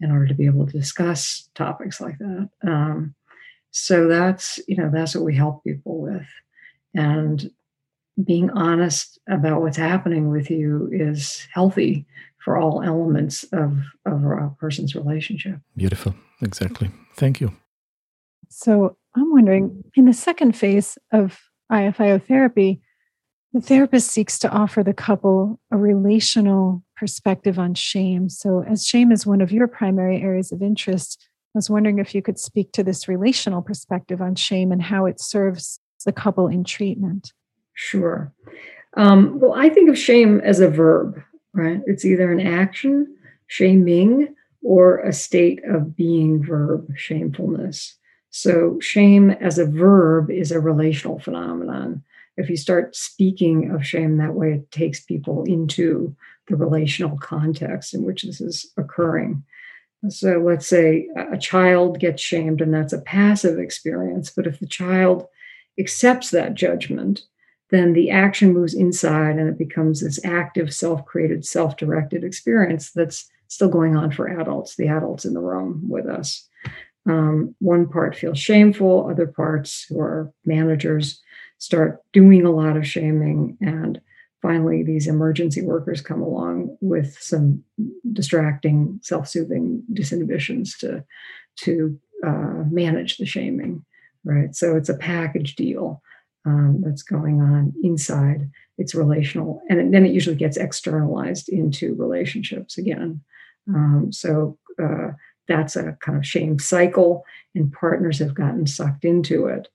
in 0.00 0.10
order 0.10 0.26
to 0.26 0.34
be 0.34 0.46
able 0.46 0.66
to 0.66 0.78
discuss 0.78 1.48
topics 1.54 2.00
like 2.00 2.18
that. 2.18 2.48
Um, 2.66 3.14
so 3.70 4.08
that's 4.08 4.58
you 4.66 4.76
know 4.76 4.90
that's 4.92 5.14
what 5.14 5.24
we 5.24 5.34
help 5.34 5.64
people 5.64 6.00
with, 6.00 6.26
and 6.94 7.50
being 8.24 8.50
honest 8.50 9.18
about 9.28 9.62
what's 9.62 9.76
happening 9.76 10.30
with 10.30 10.50
you 10.50 10.88
is 10.92 11.46
healthy 11.52 12.06
for 12.38 12.56
all 12.56 12.82
elements 12.82 13.44
of, 13.52 13.78
of 14.06 14.24
a 14.24 14.54
person's 14.58 14.94
relationship. 14.94 15.60
Beautiful. 15.76 16.14
Exactly. 16.40 16.90
Thank 17.14 17.40
you. 17.40 17.52
So 18.48 18.96
I'm 19.14 19.30
wondering 19.32 19.84
in 19.94 20.06
the 20.06 20.12
second 20.12 20.56
phase 20.56 20.96
of 21.12 21.38
IFIO 21.70 22.22
therapy, 22.24 22.80
the 23.52 23.60
therapist 23.60 24.10
seeks 24.10 24.38
to 24.40 24.50
offer 24.50 24.82
the 24.82 24.94
couple 24.94 25.58
a 25.70 25.76
relational 25.76 26.82
perspective 26.96 27.58
on 27.58 27.74
shame. 27.74 28.28
So, 28.28 28.62
as 28.68 28.86
shame 28.86 29.10
is 29.10 29.26
one 29.26 29.40
of 29.40 29.50
your 29.50 29.66
primary 29.66 30.20
areas 30.20 30.52
of 30.52 30.62
interest, 30.62 31.28
I 31.54 31.58
was 31.58 31.70
wondering 31.70 31.98
if 31.98 32.14
you 32.14 32.20
could 32.20 32.38
speak 32.38 32.72
to 32.72 32.82
this 32.82 33.08
relational 33.08 33.62
perspective 33.62 34.20
on 34.20 34.34
shame 34.34 34.70
and 34.70 34.82
how 34.82 35.06
it 35.06 35.18
serves 35.20 35.80
the 36.04 36.12
couple 36.12 36.46
in 36.46 36.62
treatment. 36.62 37.32
Sure. 37.80 38.32
Um, 38.96 39.38
well, 39.38 39.54
I 39.54 39.68
think 39.68 39.88
of 39.88 39.96
shame 39.96 40.40
as 40.40 40.58
a 40.58 40.68
verb, 40.68 41.22
right? 41.54 41.80
It's 41.86 42.04
either 42.04 42.32
an 42.32 42.40
action, 42.40 43.16
shaming, 43.46 44.34
or 44.62 44.98
a 44.98 45.12
state 45.12 45.62
of 45.64 45.94
being 45.94 46.44
verb, 46.44 46.88
shamefulness. 46.96 47.94
So, 48.30 48.80
shame 48.80 49.30
as 49.30 49.60
a 49.60 49.64
verb 49.64 50.28
is 50.28 50.50
a 50.50 50.58
relational 50.58 51.20
phenomenon. 51.20 52.02
If 52.36 52.50
you 52.50 52.56
start 52.56 52.96
speaking 52.96 53.70
of 53.70 53.86
shame 53.86 54.16
that 54.16 54.34
way, 54.34 54.54
it 54.54 54.72
takes 54.72 54.98
people 54.98 55.44
into 55.44 56.16
the 56.48 56.56
relational 56.56 57.16
context 57.18 57.94
in 57.94 58.02
which 58.02 58.24
this 58.24 58.40
is 58.40 58.72
occurring. 58.76 59.44
So, 60.08 60.42
let's 60.44 60.66
say 60.66 61.06
a 61.32 61.38
child 61.38 62.00
gets 62.00 62.20
shamed, 62.20 62.60
and 62.60 62.74
that's 62.74 62.92
a 62.92 63.02
passive 63.02 63.60
experience. 63.60 64.30
But 64.30 64.48
if 64.48 64.58
the 64.58 64.66
child 64.66 65.28
accepts 65.78 66.32
that 66.32 66.54
judgment, 66.54 67.22
then 67.70 67.92
the 67.92 68.10
action 68.10 68.52
moves 68.52 68.74
inside 68.74 69.36
and 69.36 69.48
it 69.48 69.58
becomes 69.58 70.00
this 70.00 70.24
active, 70.24 70.72
self 70.72 71.04
created, 71.04 71.44
self 71.44 71.76
directed 71.76 72.24
experience 72.24 72.90
that's 72.92 73.30
still 73.48 73.68
going 73.68 73.96
on 73.96 74.10
for 74.10 74.28
adults, 74.28 74.76
the 74.76 74.88
adults 74.88 75.24
in 75.24 75.34
the 75.34 75.40
room 75.40 75.82
with 75.88 76.06
us. 76.06 76.46
Um, 77.06 77.54
one 77.60 77.88
part 77.88 78.14
feels 78.14 78.38
shameful, 78.38 79.08
other 79.08 79.26
parts 79.26 79.86
who 79.88 79.98
are 80.00 80.32
managers 80.44 81.20
start 81.58 82.02
doing 82.12 82.44
a 82.44 82.50
lot 82.50 82.76
of 82.76 82.86
shaming. 82.86 83.56
And 83.60 84.00
finally, 84.42 84.82
these 84.82 85.06
emergency 85.06 85.62
workers 85.62 86.00
come 86.00 86.22
along 86.22 86.76
with 86.80 87.16
some 87.18 87.64
distracting, 88.12 89.00
self 89.02 89.28
soothing 89.28 89.82
disinhibitions 89.92 90.78
to, 90.78 91.04
to 91.60 91.98
uh, 92.26 92.64
manage 92.70 93.16
the 93.16 93.26
shaming, 93.26 93.84
right? 94.24 94.54
So 94.54 94.76
it's 94.76 94.88
a 94.88 94.96
package 94.96 95.56
deal 95.56 96.02
um, 96.44 96.80
that's 96.84 97.02
going 97.02 97.40
on 97.40 97.72
inside. 97.82 98.50
It's 98.78 98.94
relational. 98.94 99.60
And 99.68 99.92
then 99.92 100.06
it 100.06 100.12
usually 100.12 100.36
gets 100.36 100.56
externalized 100.56 101.48
into 101.48 101.94
relationships 101.94 102.78
again. 102.78 103.20
Um, 103.68 104.08
so 104.12 104.58
uh, 104.82 105.08
that's 105.48 105.76
a 105.76 105.96
kind 106.00 106.16
of 106.16 106.26
shame 106.26 106.58
cycle, 106.58 107.24
and 107.54 107.72
partners 107.72 108.18
have 108.18 108.34
gotten 108.34 108.66
sucked 108.66 109.04
into 109.04 109.46
it. 109.46 109.68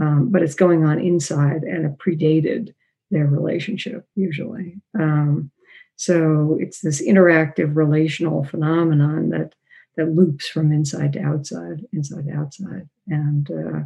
Um, 0.00 0.30
but 0.30 0.42
it's 0.42 0.54
going 0.54 0.84
on 0.84 0.98
inside 0.98 1.62
and 1.62 1.86
it 1.86 1.98
predated 1.98 2.74
their 3.10 3.26
relationship, 3.26 4.06
usually. 4.14 4.76
Um, 4.98 5.50
so 5.96 6.58
it's 6.60 6.80
this 6.80 7.00
interactive 7.00 7.76
relational 7.76 8.44
phenomenon 8.44 9.30
that 9.30 9.54
that 9.96 10.14
loops 10.14 10.46
from 10.46 10.72
inside 10.72 11.14
to 11.14 11.22
outside, 11.22 11.80
inside 11.92 12.26
to 12.26 12.32
outside, 12.32 12.86
and 13.08 13.50
uh, 13.50 13.80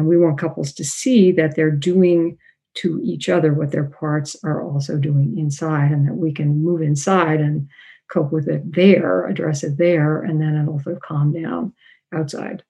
and 0.00 0.08
we 0.08 0.16
want 0.16 0.38
couples 0.38 0.72
to 0.72 0.82
see 0.82 1.30
that 1.30 1.54
they're 1.54 1.70
doing 1.70 2.38
to 2.72 2.98
each 3.04 3.28
other 3.28 3.52
what 3.52 3.70
their 3.70 3.84
parts 3.84 4.34
are 4.42 4.62
also 4.62 4.96
doing 4.96 5.36
inside, 5.36 5.92
and 5.92 6.08
that 6.08 6.14
we 6.14 6.32
can 6.32 6.64
move 6.64 6.80
inside 6.80 7.38
and 7.38 7.68
cope 8.10 8.32
with 8.32 8.48
it 8.48 8.62
there, 8.72 9.26
address 9.26 9.62
it 9.62 9.76
there, 9.76 10.22
and 10.22 10.40
then 10.40 10.56
it'll 10.56 10.80
sort 10.80 10.96
of 10.96 11.02
calm 11.02 11.34
down 11.34 11.74
outside. 12.14 12.62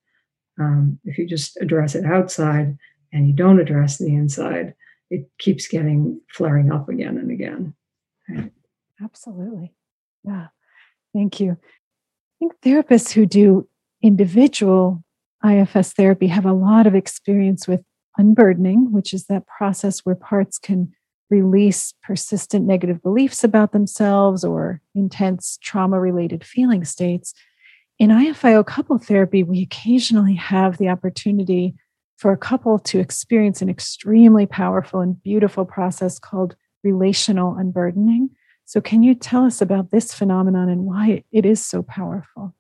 Um, 0.59 0.99
if 1.05 1.19
you 1.19 1.27
just 1.27 1.57
address 1.61 1.95
it 1.95 2.05
outside 2.05 2.77
and 3.13 3.29
you 3.29 3.33
don't 3.33 3.61
address 3.61 3.99
the 3.99 4.09
inside, 4.09 4.75
it 5.09 5.31
keeps 5.39 5.69
getting 5.69 6.21
flaring 6.29 6.73
up 6.73 6.89
again 6.89 7.17
and 7.17 7.31
again. 7.31 7.75
Right? 8.29 8.51
Absolutely. 9.01 9.73
Yeah. 10.25 10.49
Thank 11.15 11.39
you. 11.39 11.53
I 11.53 12.37
think 12.41 12.61
therapists 12.61 13.13
who 13.13 13.25
do 13.25 13.69
individual 14.03 15.05
IFS 15.45 15.93
therapy 15.93 16.27
have 16.27 16.47
a 16.47 16.53
lot 16.53 16.87
of 16.87 16.95
experience 16.95 17.67
with 17.67 17.83
unburdening, 18.19 18.93
which 18.93 19.15
is 19.15 19.27
that 19.27 19.47
process 19.47 20.01
where 20.01 20.15
parts 20.15 20.59
can 20.59 20.93
release 21.31 21.95
persistent 22.03 22.67
negative 22.67 23.03
beliefs 23.03 23.45
about 23.45 23.73
themselves 23.73 24.45
or 24.45 24.81
intense 24.95 25.59
trauma 25.63 25.99
related 26.01 26.45
feeling 26.45 26.85
states. 26.85 27.33
In 27.99 28.11
IFIO 28.11 28.67
couple 28.67 28.99
therapy, 28.99 29.43
we 29.43 29.63
occasionally 29.63 30.35
have 30.35 30.79
the 30.79 30.89
opportunity 30.89 31.75
for 32.17 32.33
a 32.33 32.37
couple 32.37 32.79
to 32.79 32.99
experience 32.99 33.63
an 33.63 33.71
extremely 33.71 34.45
powerful 34.45 35.01
and 35.01 35.23
beautiful 35.23 35.65
process 35.65 36.19
called 36.19 36.57
relational 36.83 37.57
unburdening. 37.57 38.31
So, 38.67 38.81
can 38.81 39.03
you 39.03 39.15
tell 39.15 39.45
us 39.45 39.61
about 39.61 39.91
this 39.91 40.13
phenomenon 40.13 40.69
and 40.69 40.85
why 40.85 41.25
it 41.33 41.47
is 41.47 41.65
so 41.65 41.83
powerful? 41.83 42.55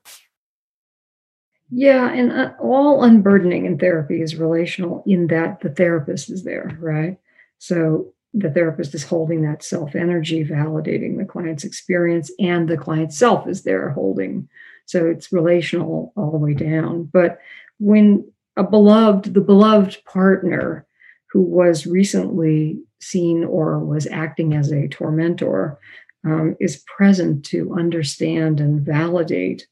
Yeah, 1.71 2.13
and 2.13 2.33
uh, 2.33 2.53
all 2.61 3.05
unburdening 3.05 3.65
in 3.65 3.79
therapy 3.79 4.21
is 4.21 4.37
relational 4.37 5.05
in 5.07 5.29
that 5.29 5.61
the 5.61 5.71
therapist 5.71 6.31
is 6.31 6.43
there, 6.43 6.77
right? 6.81 7.19
So 7.59 8.13
the 8.35 8.51
therapist 8.51 8.95
is 8.95 9.05
holding 9.05 9.43
that 9.43 9.63
self 9.63 9.95
energy, 9.95 10.45
validating 10.45 11.19
the 11.19 11.25
client's 11.25 11.65
experience, 11.65 12.31
and 12.39 12.69
the 12.69 12.77
client 12.77 13.13
self 13.13 13.47
is 13.49 13.63
there 13.63 13.91
holding. 13.91 14.49
So 14.87 15.07
it's 15.07 15.33
relational 15.33 16.13
all 16.17 16.33
the 16.33 16.39
way 16.39 16.55
down. 16.55 17.05
But 17.05 17.39
when 17.79 18.31
a 18.57 18.65
beloved, 18.65 19.33
the 19.35 19.41
beloved 19.41 20.05
partner 20.05 20.87
who 21.33 21.43
was 21.43 21.87
recently 21.87 22.81
seen 23.01 23.45
or 23.45 23.79
was 23.79 24.07
acting 24.09 24.55
as 24.55 24.73
a 24.73 24.89
tormentor 24.89 25.79
um, 26.25 26.57
is 26.59 26.85
present 26.97 27.45
to 27.47 27.75
understand 27.75 28.61
and 28.61 28.81
validate 28.81 29.67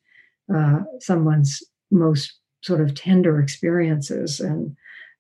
uh, 0.54 0.80
someone's 1.00 1.62
most 1.90 2.34
sort 2.62 2.80
of 2.80 2.94
tender 2.94 3.40
experiences 3.40 4.40
and 4.40 4.76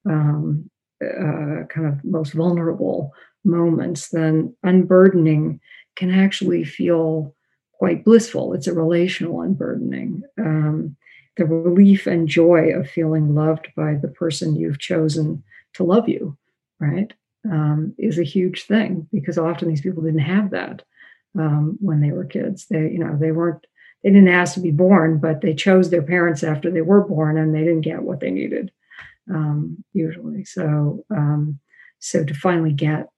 um, 0.08 0.68
uh, 1.02 1.64
kind 1.68 1.86
of 1.86 2.04
most 2.04 2.32
vulnerable 2.32 3.12
moments, 3.44 4.08
then 4.08 4.54
unburdening 4.62 5.60
can 5.96 6.10
actually 6.10 6.64
feel 6.64 7.34
quite 7.72 8.04
blissful. 8.04 8.52
It's 8.54 8.66
a 8.66 8.74
relational 8.74 9.40
unburdening. 9.40 10.22
Um, 10.38 10.96
the 11.36 11.46
relief 11.46 12.06
and 12.06 12.26
joy 12.26 12.72
of 12.74 12.90
feeling 12.90 13.34
loved 13.34 13.68
by 13.76 13.94
the 13.94 14.08
person 14.08 14.56
you've 14.56 14.80
chosen 14.80 15.42
to 15.74 15.84
love 15.84 16.08
you, 16.08 16.36
right, 16.80 17.12
um, 17.48 17.94
is 17.96 18.18
a 18.18 18.24
huge 18.24 18.64
thing 18.64 19.06
because 19.12 19.38
often 19.38 19.68
these 19.68 19.80
people 19.80 20.02
didn't 20.02 20.20
have 20.20 20.50
that 20.50 20.82
um, 21.38 21.78
when 21.80 22.00
they 22.00 22.10
were 22.10 22.24
kids. 22.24 22.66
They, 22.66 22.80
you 22.80 22.98
know, 22.98 23.16
they 23.16 23.30
weren't 23.30 23.64
they 24.02 24.10
didn't 24.10 24.28
ask 24.28 24.54
to 24.54 24.60
be 24.60 24.70
born, 24.70 25.18
but 25.18 25.40
they 25.40 25.54
chose 25.54 25.90
their 25.90 26.02
parents 26.02 26.42
after 26.42 26.70
they 26.70 26.82
were 26.82 27.06
born, 27.06 27.36
and 27.36 27.54
they 27.54 27.60
didn't 27.60 27.80
get 27.82 28.02
what 28.02 28.20
they 28.20 28.30
needed 28.30 28.70
um, 29.30 29.84
usually. 29.92 30.44
So, 30.44 31.04
um, 31.10 31.58
so 31.98 32.24
to 32.24 32.34
finally 32.34 32.72
get 32.72 33.08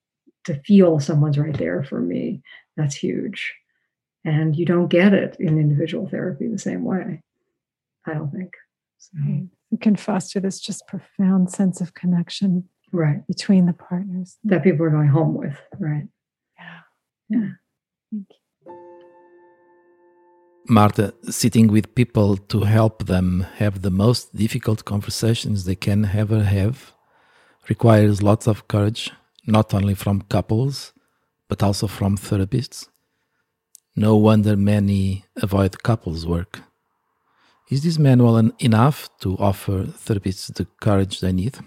to 0.45 0.55
feel 0.63 1.01
someone's 1.01 1.39
right 1.39 1.57
there 1.57 1.85
for 1.85 2.01
me, 2.01 2.43
that's 2.77 2.95
huge. 2.95 3.55
And 4.25 4.57
you 4.57 4.67
don't 4.67 4.89
get 4.89 5.15
it 5.15 5.37
in 5.39 5.59
individual 5.59 6.09
therapy 6.09 6.49
the 6.49 6.59
same 6.59 6.85
way. 6.85 7.23
I 8.07 8.15
don't 8.15 8.31
think. 8.31 8.55
So. 8.99 9.19
It 9.73 9.81
can 9.81 9.97
foster 9.97 10.41
this 10.41 10.61
just 10.61 10.87
profound 10.87 11.51
sense 11.51 11.81
of 11.81 11.95
connection 11.95 12.69
right 12.93 13.27
between 13.27 13.67
the 13.67 13.73
partners 13.73 14.37
that 14.45 14.65
people 14.65 14.85
are 14.85 14.91
going 14.91 15.09
home 15.09 15.35
with. 15.35 15.57
Right. 15.79 16.09
Yeah. 16.59 16.79
Yeah. 17.29 17.49
Thank 18.11 18.27
you. 18.31 18.40
Martha, 20.69 21.15
sitting 21.25 21.69
with 21.69 21.95
people 21.95 22.37
to 22.37 22.61
help 22.61 23.07
them 23.07 23.47
have 23.57 23.83
the 23.83 23.91
most 23.91 24.35
difficult 24.35 24.85
conversations 24.85 25.65
they 25.65 25.75
can 25.75 26.11
ever 26.15 26.45
have 26.45 26.93
requires 27.69 28.23
lots 28.23 28.47
of 28.47 28.69
courage, 28.69 29.11
not 29.47 29.75
only 29.75 29.95
from 29.95 30.23
couples, 30.23 30.93
but 31.49 31.63
also 31.63 31.87
from 31.87 32.17
therapists. 32.17 32.89
No 33.97 34.17
wonder 34.17 34.57
many 34.57 35.25
avoid 35.37 35.83
couples 35.83 36.27
work. 36.27 36.61
Is 37.71 37.83
this 37.83 37.99
manual 37.99 38.37
enough 38.59 39.09
to 39.21 39.37
offer 39.39 39.85
therapists 39.85 40.53
the 40.55 40.67
courage 40.81 41.21
they 41.21 41.33
need? 41.33 41.59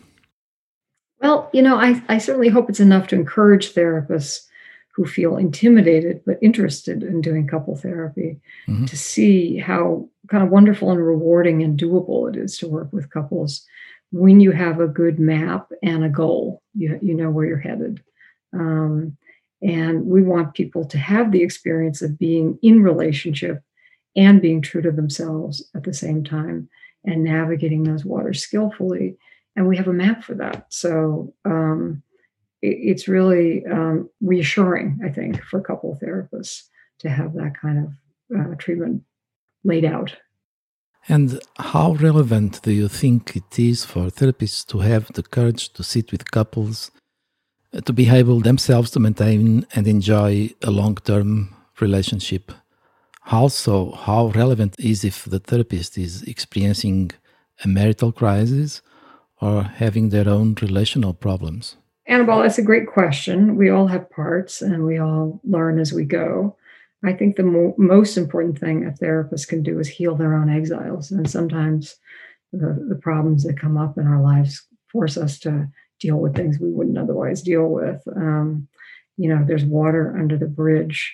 Well, 1.22 1.50
you 1.54 1.62
know, 1.62 1.78
I, 1.78 2.04
I 2.10 2.18
certainly 2.18 2.50
hope 2.50 2.70
it's 2.70 2.82
enough 2.82 3.08
to 3.08 3.16
encourage 3.16 3.74
therapists 3.74 4.48
who 4.96 5.06
feel 5.06 5.38
intimidated 5.38 6.22
but 6.26 6.38
interested 6.42 7.02
in 7.04 7.20
doing 7.20 7.48
couple 7.48 7.76
therapy 7.76 8.40
mm-hmm. 8.68 8.86
to 8.86 8.98
see 8.98 9.58
how 9.58 10.08
kind 10.30 10.44
of 10.44 10.50
wonderful 10.50 10.92
and 10.92 11.04
rewarding 11.04 11.64
and 11.64 11.80
doable 11.80 12.30
it 12.30 12.38
is 12.38 12.58
to 12.58 12.68
work 12.68 12.92
with 12.94 13.10
couples 13.10 13.66
when 14.12 14.40
you 14.40 14.52
have 14.52 14.80
a 14.80 14.88
good 14.88 15.20
map 15.20 15.72
and 15.82 16.04
a 16.04 16.10
goal. 16.10 16.62
You, 16.76 17.00
you 17.02 17.16
know 17.16 17.32
where 17.32 17.46
you're 17.46 17.58
headed. 17.58 18.02
Um, 18.54 19.18
and 19.64 20.06
we 20.06 20.22
want 20.22 20.54
people 20.54 20.86
to 20.86 20.98
have 20.98 21.32
the 21.32 21.42
experience 21.42 22.02
of 22.02 22.20
being 22.20 22.60
in 22.62 22.84
relationship 22.84 23.64
and 24.16 24.42
being 24.42 24.62
true 24.62 24.82
to 24.84 24.92
themselves 24.92 25.68
at 25.74 25.84
the 25.84 25.94
same 25.94 26.24
time 26.24 26.70
and 27.04 27.24
navigating 27.24 27.84
those 27.84 28.06
waters 28.06 28.44
skillfully. 28.44 29.18
And 29.56 29.68
we 29.68 29.78
have 29.78 29.88
a 29.88 29.94
map 29.94 30.24
for 30.24 30.36
that. 30.36 30.68
So 30.70 31.34
um, 31.46 32.04
it's 32.64 33.08
really 33.10 33.66
um, 33.66 34.10
reassuring, 34.22 35.00
I 35.04 35.10
think, 35.10 35.44
for 35.44 35.60
couple 35.60 36.00
therapists 36.02 36.64
to 37.00 37.10
have 37.10 37.34
that 37.34 37.54
kind 37.60 37.78
of 37.86 38.40
uh, 38.40 38.56
treatment 38.56 39.04
laid 39.66 39.84
out. 39.84 40.16
And 41.10 41.42
how 41.58 41.94
relevant 41.96 42.62
do 42.62 42.72
you 42.72 42.88
think 42.88 43.36
it 43.36 43.60
is 43.60 43.84
for 43.84 44.04
therapists 44.08 44.66
to 44.68 44.80
have 44.80 45.12
the 45.12 45.24
courage 45.24 45.74
to 45.74 45.84
sit 45.84 46.14
with 46.14 46.32
couples, 46.32 46.92
uh, 47.74 47.82
to 47.82 47.92
be 47.92 48.08
able 48.10 48.40
themselves 48.40 48.92
to 48.92 49.02
maintain 49.02 49.68
and 49.76 49.86
enjoy 49.86 50.52
a 50.62 50.72
long 50.72 50.96
term 50.96 51.54
relationship? 51.82 52.54
Also, 53.30 53.92
how 53.92 54.28
relevant 54.28 54.76
is 54.80 55.04
if 55.04 55.26
the 55.26 55.40
therapist 55.40 55.98
is 55.98 56.24
experiencing 56.24 57.12
a 57.66 57.68
marital 57.68 58.14
crisis 58.14 58.82
or 59.42 59.64
having 59.64 60.10
their 60.10 60.30
own 60.30 60.56
relational 60.62 61.14
problems? 61.14 61.76
Annabelle, 62.06 62.42
that's 62.42 62.58
a 62.58 62.64
great 62.64 62.88
question. 62.88 63.56
We 63.56 63.70
all 63.70 63.88
have 63.88 64.10
parts 64.10 64.62
and 64.62 64.86
we 64.86 64.98
all 64.98 65.40
learn 65.44 65.80
as 65.80 65.94
we 65.94 66.04
go. 66.04 66.58
I 67.04 67.14
think 67.14 67.36
the 67.36 67.44
mo- 67.44 67.76
most 67.78 68.18
important 68.18 68.60
thing 68.60 68.86
a 68.86 68.92
therapist 68.92 69.48
can 69.48 69.64
do 69.64 69.80
is 69.80 69.88
heal 69.88 70.16
their 70.16 70.36
own 70.36 70.50
exiles. 70.50 71.12
And 71.12 71.30
sometimes 71.30 71.96
the, 72.52 72.86
the 72.90 72.96
problems 72.96 73.44
that 73.44 73.60
come 73.60 73.78
up 73.78 73.98
in 73.98 74.08
our 74.08 74.22
lives 74.22 74.66
force 74.92 75.18
us 75.18 75.40
to 75.40 75.68
deal 76.00 76.18
with 76.18 76.36
things 76.36 76.60
we 76.60 76.72
wouldn't 76.72 76.98
otherwise 76.98 77.42
deal 77.42 77.68
with. 77.68 78.02
Um, 78.16 78.68
you 79.18 79.30
know, 79.30 79.44
there's 79.46 79.66
water 79.66 80.16
under 80.18 80.38
the 80.38 80.48
bridge 80.48 81.14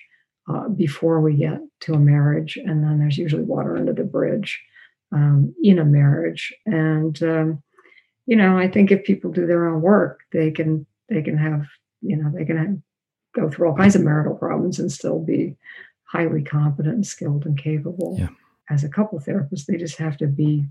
uh, 0.50 0.70
before 0.70 1.22
we 1.22 1.36
get 1.36 1.60
to 1.82 1.94
a 1.94 2.00
marriage, 2.00 2.58
and 2.58 2.84
then 2.84 3.00
there's 3.00 3.18
usually 3.18 3.44
water 3.44 3.78
under 3.78 3.94
the 3.94 4.04
bridge 4.04 4.60
um, 5.12 5.54
in 5.64 5.80
a 5.80 5.86
marriage. 5.86 6.54
And 6.66 7.22
um, 7.24 7.64
you 8.30 8.36
know, 8.36 8.60
I 8.60 8.68
think 8.68 8.92
if 8.92 9.04
people 9.06 9.32
do 9.32 9.48
their 9.48 9.68
own 9.68 9.82
work, 9.82 10.20
they 10.32 10.52
can 10.52 10.86
they 11.10 11.24
can 11.24 11.36
have 11.36 11.66
you 12.02 12.16
know 12.16 12.32
they 12.32 12.46
can 12.46 12.58
have, 12.58 12.78
go 13.34 13.50
through 13.50 13.68
all 13.68 13.76
kinds 13.76 13.96
of 13.96 14.04
marital 14.04 14.36
problems 14.36 14.78
and 14.78 14.92
still 14.92 15.18
be 15.18 15.56
highly 16.04 16.44
competent 16.44 16.94
and 16.94 17.08
skilled 17.08 17.48
and 17.48 17.58
capable. 17.58 18.18
Yeah. 18.20 18.30
As 18.70 18.84
a 18.84 18.90
couple 18.90 19.20
therapist, 19.20 19.66
they 19.66 19.78
just 19.78 19.98
have 19.98 20.16
to 20.18 20.28
be 20.28 20.64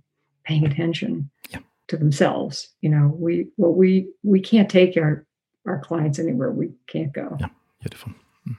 paying 0.44 0.64
attention 0.64 1.30
yeah. 1.50 1.58
to 1.88 1.96
themselves. 1.96 2.68
You 2.80 2.90
know, 2.90 3.12
we 3.18 3.48
well 3.56 3.72
we 3.72 4.08
we 4.22 4.40
can't 4.40 4.70
take 4.70 4.96
our 4.96 5.26
our 5.66 5.80
clients 5.80 6.20
anywhere 6.20 6.52
we 6.52 6.70
can't 6.86 7.12
go. 7.12 7.36
Yeah, 7.40 7.48
beautiful. 7.80 8.12
Mm. 8.48 8.56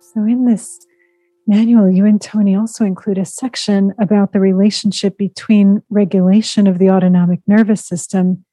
So 0.00 0.24
in 0.24 0.46
this 0.46 0.87
manual, 1.48 1.90
you 1.90 2.04
and 2.04 2.20
Toni 2.20 2.54
also 2.54 2.84
include 2.84 3.18
a 3.18 3.24
section 3.24 3.94
about 3.98 4.32
the 4.32 4.40
relationship 4.40 5.16
between 5.16 5.82
regulation 5.90 6.66
of 6.66 6.78
the 6.78 6.90
autonomic 6.90 7.40
nervous 7.46 7.84
system 7.84 8.44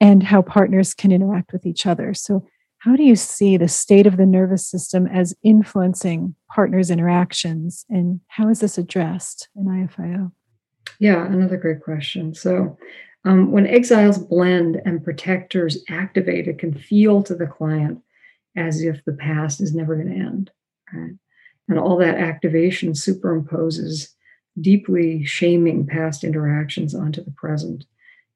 and 0.00 0.22
how 0.22 0.42
partners 0.42 0.94
can 0.94 1.12
interact 1.12 1.52
with 1.52 1.66
each 1.66 1.86
other. 1.86 2.14
So, 2.14 2.46
how 2.78 2.96
do 2.96 3.02
you 3.02 3.16
see 3.16 3.56
the 3.56 3.68
state 3.68 4.06
of 4.06 4.18
the 4.18 4.26
nervous 4.26 4.66
system 4.66 5.06
as 5.06 5.34
influencing 5.42 6.34
partners' 6.50 6.90
interactions, 6.90 7.86
and 7.88 8.20
how 8.28 8.50
is 8.50 8.60
this 8.60 8.76
addressed 8.76 9.48
in 9.56 9.64
IFIO? 9.64 10.30
Yeah, 10.98 11.24
another 11.24 11.56
great 11.56 11.82
question. 11.82 12.34
So, 12.34 12.76
um, 13.24 13.52
when 13.52 13.66
exiles 13.66 14.18
blend 14.18 14.82
and 14.84 15.02
protectors 15.02 15.78
activate, 15.88 16.46
it 16.46 16.58
can 16.58 16.74
feel 16.74 17.22
to 17.22 17.34
the 17.34 17.46
client 17.46 18.00
as 18.54 18.82
if 18.82 19.02
the 19.04 19.14
past 19.14 19.60
is 19.60 19.74
never 19.74 19.96
going 19.96 20.08
to 20.08 20.14
end. 20.14 20.50
Right? 20.92 21.14
And 21.68 21.78
all 21.78 21.96
that 21.98 22.16
activation 22.16 22.92
superimposes 22.92 24.08
deeply 24.60 25.24
shaming 25.24 25.86
past 25.86 26.24
interactions 26.24 26.94
onto 26.94 27.24
the 27.24 27.32
present. 27.32 27.84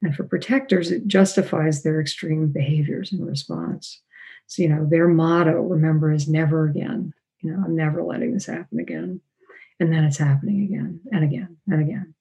And 0.03 0.14
for 0.14 0.25
protectors, 0.25 0.91
it 0.91 1.07
justifies 1.07 1.83
their 1.83 2.01
extreme 2.01 2.49
behaviors 2.49 3.12
in 3.12 3.25
response. 3.25 4.01
So, 4.47 4.62
you 4.62 4.69
know, 4.69 4.87
their 4.88 5.09
motto, 5.09 5.61
remember, 5.61 6.12
is 6.12 6.29
never 6.29 6.67
again. 6.67 7.12
You 7.41 7.53
know, 7.53 7.62
I'm 7.64 7.77
never 7.77 8.03
letting 8.03 8.33
this 8.33 8.47
happen 8.47 8.81
again. 8.81 9.21
And 9.81 9.93
then 9.93 10.05
it's 10.05 10.19
happening 10.19 10.64
again 10.64 11.01
and 11.12 11.25
again 11.25 11.57
and 11.69 11.83
again. 11.83 12.14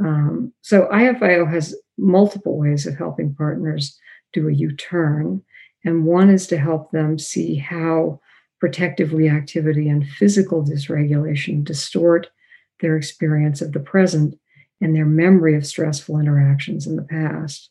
Um, 0.00 0.52
so, 0.62 0.88
IFIO 0.92 1.50
has 1.50 1.76
multiple 1.98 2.58
ways 2.58 2.86
of 2.86 2.96
helping 2.96 3.34
partners 3.34 3.98
do 4.32 4.48
a 4.48 4.52
U 4.52 4.74
turn. 4.74 5.42
And 5.84 6.04
one 6.04 6.30
is 6.30 6.46
to 6.48 6.58
help 6.58 6.90
them 6.90 7.18
see 7.18 7.56
how 7.56 8.20
protective 8.60 9.10
reactivity 9.10 9.90
and 9.90 10.08
physical 10.08 10.64
dysregulation 10.64 11.64
distort 11.64 12.28
their 12.80 12.96
experience 12.96 13.60
of 13.60 13.72
the 13.72 13.80
present 13.80 14.38
and 14.80 14.94
their 14.94 15.06
memory 15.06 15.56
of 15.56 15.66
stressful 15.66 16.18
interactions 16.18 16.86
in 16.86 16.96
the 16.96 17.02
past. 17.02 17.70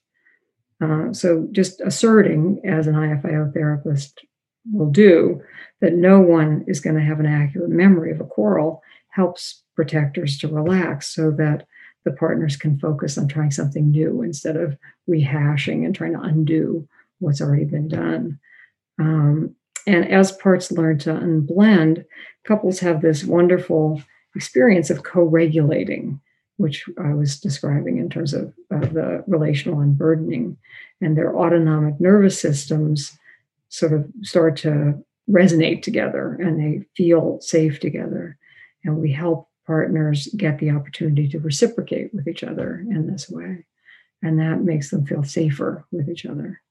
Uh, 0.81 1.13
so, 1.13 1.47
just 1.51 1.81
asserting, 1.81 2.59
as 2.65 2.87
an 2.87 2.95
IFIO 2.95 3.53
therapist 3.53 4.25
will 4.71 4.89
do, 4.89 5.41
that 5.81 5.93
no 5.93 6.19
one 6.19 6.63
is 6.67 6.79
going 6.79 6.95
to 6.95 7.01
have 7.01 7.19
an 7.19 7.25
accurate 7.25 7.69
memory 7.69 8.11
of 8.11 8.19
a 8.19 8.25
quarrel 8.25 8.81
helps 9.09 9.63
protectors 9.75 10.37
to 10.39 10.47
relax 10.47 11.13
so 11.13 11.31
that 11.31 11.67
the 12.05 12.11
partners 12.11 12.57
can 12.57 12.77
focus 12.79 13.17
on 13.17 13.27
trying 13.27 13.51
something 13.51 13.91
new 13.91 14.21
instead 14.21 14.57
of 14.57 14.77
rehashing 15.09 15.85
and 15.85 15.95
trying 15.95 16.13
to 16.13 16.21
undo 16.21 16.87
what's 17.19 17.41
already 17.41 17.65
been 17.65 17.87
done. 17.87 18.39
Um, 18.99 19.55
and 19.85 20.09
as 20.09 20.31
parts 20.31 20.71
learn 20.71 20.99
to 20.99 21.13
unblend, 21.13 22.05
couples 22.45 22.79
have 22.79 23.01
this 23.01 23.23
wonderful 23.23 24.01
experience 24.35 24.89
of 24.89 25.03
co 25.03 25.23
regulating, 25.23 26.19
which 26.57 26.85
I 27.01 27.13
was 27.13 27.39
describing 27.39 27.97
in 27.97 28.09
terms 28.09 28.33
of 28.33 28.53
the 28.69 29.23
relational 29.27 29.81
unburdening. 29.81 30.57
And 31.01 31.17
their 31.17 31.35
autonomic 31.35 31.99
nervous 31.99 32.39
systems 32.39 33.17
sort 33.69 33.93
of 33.93 34.07
start 34.21 34.55
to 34.57 35.03
resonate 35.29 35.81
together 35.81 36.37
and 36.39 36.59
they 36.59 36.85
feel 36.95 37.39
safe 37.41 37.79
together. 37.79 38.37
And 38.85 38.97
we 38.97 39.11
help 39.11 39.49
partners 39.65 40.27
get 40.37 40.59
the 40.59 40.71
opportunity 40.71 41.27
to 41.29 41.39
reciprocate 41.39 42.13
with 42.13 42.27
each 42.27 42.43
other 42.43 42.85
in 42.89 43.07
this 43.07 43.29
way. 43.29 43.65
And 44.21 44.39
that 44.39 44.61
makes 44.61 44.91
them 44.91 45.05
feel 45.05 45.23
safer 45.23 45.85
with 45.91 46.09
each 46.09 46.25
other. 46.25 46.61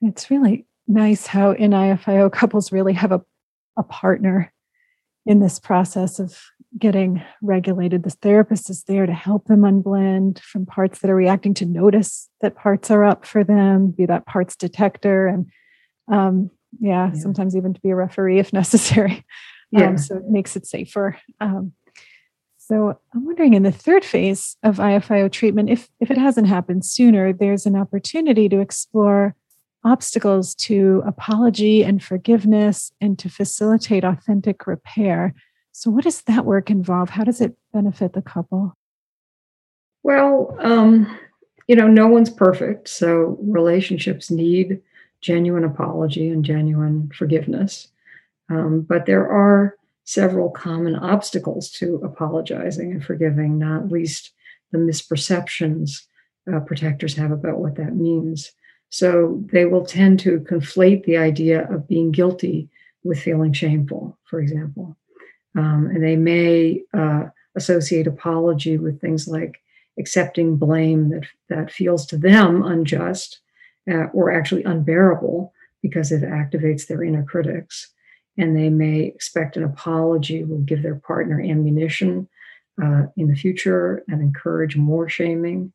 It's 0.00 0.30
really 0.30 0.66
nice 0.86 1.26
how 1.26 1.52
in 1.52 1.70
IFIO 1.70 2.30
couples 2.30 2.72
really 2.72 2.92
have 2.92 3.12
a, 3.12 3.22
a 3.76 3.82
partner 3.82 4.52
in 5.24 5.40
this 5.40 5.58
process 5.58 6.18
of 6.18 6.38
getting 6.78 7.22
regulated. 7.42 8.02
The 8.02 8.10
therapist 8.10 8.70
is 8.70 8.84
there 8.84 9.06
to 9.06 9.12
help 9.12 9.46
them 9.46 9.60
unblend 9.60 10.40
from 10.40 10.66
parts 10.66 11.00
that 11.00 11.10
are 11.10 11.16
reacting 11.16 11.54
to 11.54 11.66
notice 11.66 12.28
that 12.40 12.56
parts 12.56 12.90
are 12.90 13.04
up 13.04 13.24
for 13.24 13.44
them, 13.44 13.90
be 13.90 14.06
that 14.06 14.26
parts 14.26 14.56
detector, 14.56 15.26
and 15.26 15.46
um, 16.10 16.50
yeah, 16.80 17.10
yeah, 17.12 17.20
sometimes 17.20 17.54
even 17.56 17.74
to 17.74 17.80
be 17.80 17.90
a 17.90 17.96
referee 17.96 18.38
if 18.38 18.52
necessary. 18.52 19.24
Um, 19.74 19.80
yeah. 19.80 19.88
Um, 19.88 19.98
so 19.98 20.16
it 20.16 20.28
makes 20.28 20.56
it 20.56 20.66
safer. 20.66 21.18
Um, 21.40 21.72
so 22.58 22.98
I'm 23.14 23.26
wondering 23.26 23.54
in 23.54 23.64
the 23.64 23.72
third 23.72 24.04
phase 24.04 24.56
of 24.62 24.76
IFIO 24.76 25.30
treatment, 25.30 25.68
if 25.68 25.88
if 26.00 26.10
it 26.10 26.18
hasn't 26.18 26.46
happened 26.46 26.84
sooner, 26.84 27.32
there's 27.32 27.66
an 27.66 27.76
opportunity 27.76 28.48
to 28.48 28.60
explore 28.60 29.34
obstacles 29.84 30.54
to 30.54 31.02
apology 31.06 31.82
and 31.82 32.02
forgiveness 32.02 32.92
and 33.00 33.18
to 33.18 33.28
facilitate 33.28 34.04
authentic 34.04 34.66
repair. 34.66 35.34
So, 35.72 35.90
what 35.90 36.04
does 36.04 36.22
that 36.22 36.44
work 36.44 36.70
involve? 36.70 37.10
How 37.10 37.24
does 37.24 37.40
it 37.40 37.56
benefit 37.72 38.12
the 38.12 38.22
couple? 38.22 38.76
Well, 40.02 40.56
um, 40.60 41.18
you 41.66 41.76
know, 41.76 41.88
no 41.88 42.08
one's 42.08 42.30
perfect. 42.30 42.88
So, 42.88 43.38
relationships 43.40 44.30
need 44.30 44.80
genuine 45.20 45.64
apology 45.64 46.28
and 46.28 46.44
genuine 46.44 47.10
forgiveness. 47.16 47.88
Um, 48.50 48.82
but 48.82 49.06
there 49.06 49.28
are 49.28 49.76
several 50.04 50.50
common 50.50 50.96
obstacles 50.96 51.70
to 51.70 52.00
apologizing 52.04 52.92
and 52.92 53.04
forgiving, 53.04 53.58
not 53.58 53.90
least 53.90 54.32
the 54.72 54.78
misperceptions 54.78 56.02
uh, 56.52 56.60
protectors 56.60 57.14
have 57.14 57.30
about 57.30 57.58
what 57.58 57.76
that 57.76 57.94
means. 57.94 58.52
So 58.92 59.42
they 59.50 59.64
will 59.64 59.86
tend 59.86 60.20
to 60.20 60.40
conflate 60.40 61.04
the 61.04 61.16
idea 61.16 61.66
of 61.72 61.88
being 61.88 62.12
guilty 62.12 62.68
with 63.02 63.18
feeling 63.18 63.54
shameful, 63.54 64.18
for 64.24 64.38
example. 64.38 64.98
Um, 65.56 65.86
and 65.86 66.04
they 66.04 66.14
may 66.14 66.82
uh, 66.92 67.24
associate 67.56 68.06
apology 68.06 68.76
with 68.76 69.00
things 69.00 69.26
like 69.26 69.62
accepting 69.98 70.56
blame 70.56 71.08
that, 71.08 71.24
that 71.48 71.72
feels 71.72 72.04
to 72.06 72.18
them 72.18 72.62
unjust 72.62 73.40
uh, 73.90 74.08
or 74.12 74.30
actually 74.30 74.64
unbearable 74.64 75.54
because 75.80 76.12
it 76.12 76.22
activates 76.22 76.86
their 76.86 77.02
inner 77.02 77.24
critics. 77.24 77.88
And 78.36 78.54
they 78.54 78.68
may 78.68 79.04
expect 79.04 79.56
an 79.56 79.64
apology 79.64 80.44
will 80.44 80.58
give 80.58 80.82
their 80.82 80.96
partner 80.96 81.40
ammunition 81.40 82.28
uh, 82.82 83.04
in 83.16 83.28
the 83.28 83.36
future 83.36 84.04
and 84.08 84.20
encourage 84.20 84.76
more 84.76 85.08
shaming. 85.08 85.72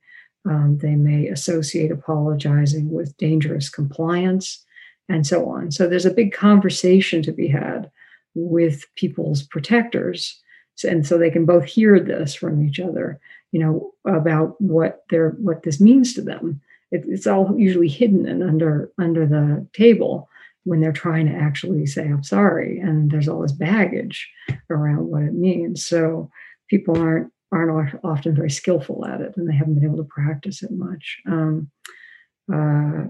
Um, 0.50 0.78
they 0.82 0.96
may 0.96 1.28
associate 1.28 1.92
apologizing 1.92 2.92
with 2.92 3.18
dangerous 3.18 3.70
compliance 3.70 4.64
and 5.10 5.26
so 5.26 5.50
on. 5.50 5.72
So 5.72 5.88
there's 5.88 6.06
a 6.06 6.14
big 6.14 6.34
conversation 6.34 7.22
to 7.24 7.32
be 7.32 7.48
had 7.48 7.90
with 8.36 8.86
people's 8.96 9.44
protectors. 9.44 10.40
And 10.88 11.08
so 11.08 11.18
they 11.18 11.32
can 11.32 11.46
both 11.46 11.66
hear 11.66 12.00
this 12.00 12.36
from 12.36 12.64
each 12.66 12.80
other, 12.80 13.20
you 13.52 13.60
know, 13.60 13.92
about 14.06 14.60
what 14.62 15.04
their 15.10 15.32
what 15.32 15.64
this 15.64 15.82
means 15.82 16.14
to 16.14 16.22
them 16.22 16.62
it, 16.92 17.04
it's 17.08 17.28
all 17.28 17.54
usually 17.58 17.88
hidden 17.88 18.26
and 18.26 18.44
under 18.44 18.92
under 18.98 19.26
the 19.26 19.66
table 19.74 20.30
when 20.64 20.82
they're 20.82 20.92
trying 20.92 21.26
to 21.28 21.34
actually 21.34 21.86
say 21.86 22.04
i'm 22.04 22.24
sorry 22.24 22.80
and 22.80 23.12
there's 23.12 23.28
all 23.28 23.42
this 23.42 23.52
baggage 23.52 24.30
around 24.70 25.08
what 25.08 25.24
it 25.24 25.34
means 25.34 25.86
so 25.86 26.30
people 26.70 26.98
aren't 26.98 27.32
aren't 27.52 28.00
often 28.04 28.36
very 28.36 28.50
skillful 28.50 29.06
at 29.06 29.22
it 29.22 29.36
and 29.38 29.50
they 29.50 29.56
haven't 29.56 29.76
been 29.76 29.86
able 29.86 29.98
to 29.98 30.04
practice 30.04 30.64
it 30.64 30.72
much. 30.72 31.20
Um, 31.26 31.72
uh, 32.52 33.06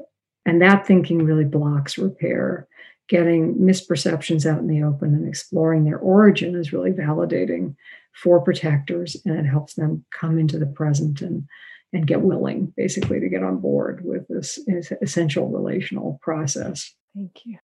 and 0.45 0.61
that 0.61 0.85
thinking 0.87 1.23
really 1.23 1.45
blocks 1.45 1.97
repair. 1.97 2.67
Getting 3.09 3.55
misperceptions 3.55 4.45
out 4.45 4.59
in 4.59 4.67
the 4.67 4.83
open 4.83 5.13
and 5.13 5.27
exploring 5.27 5.85
their 5.85 5.97
origin 5.97 6.55
is 6.55 6.73
really 6.73 6.91
validating 6.91 7.75
for 8.13 8.41
protectors 8.41 9.15
and 9.25 9.37
it 9.37 9.45
helps 9.45 9.75
them 9.75 10.03
come 10.11 10.37
into 10.39 10.59
the 10.59 10.65
present 10.65 11.21
and 11.21 11.47
and 11.93 12.05
get 12.05 12.21
willing 12.21 12.73
basically 12.75 13.17
to 13.21 13.29
get 13.29 13.43
on 13.43 13.59
board 13.59 14.03
with 14.03 14.27
this 14.27 14.59
essential 15.01 15.47
relational 15.47 16.19
process. 16.21 16.93
Thank 17.15 17.45
you 17.45 17.57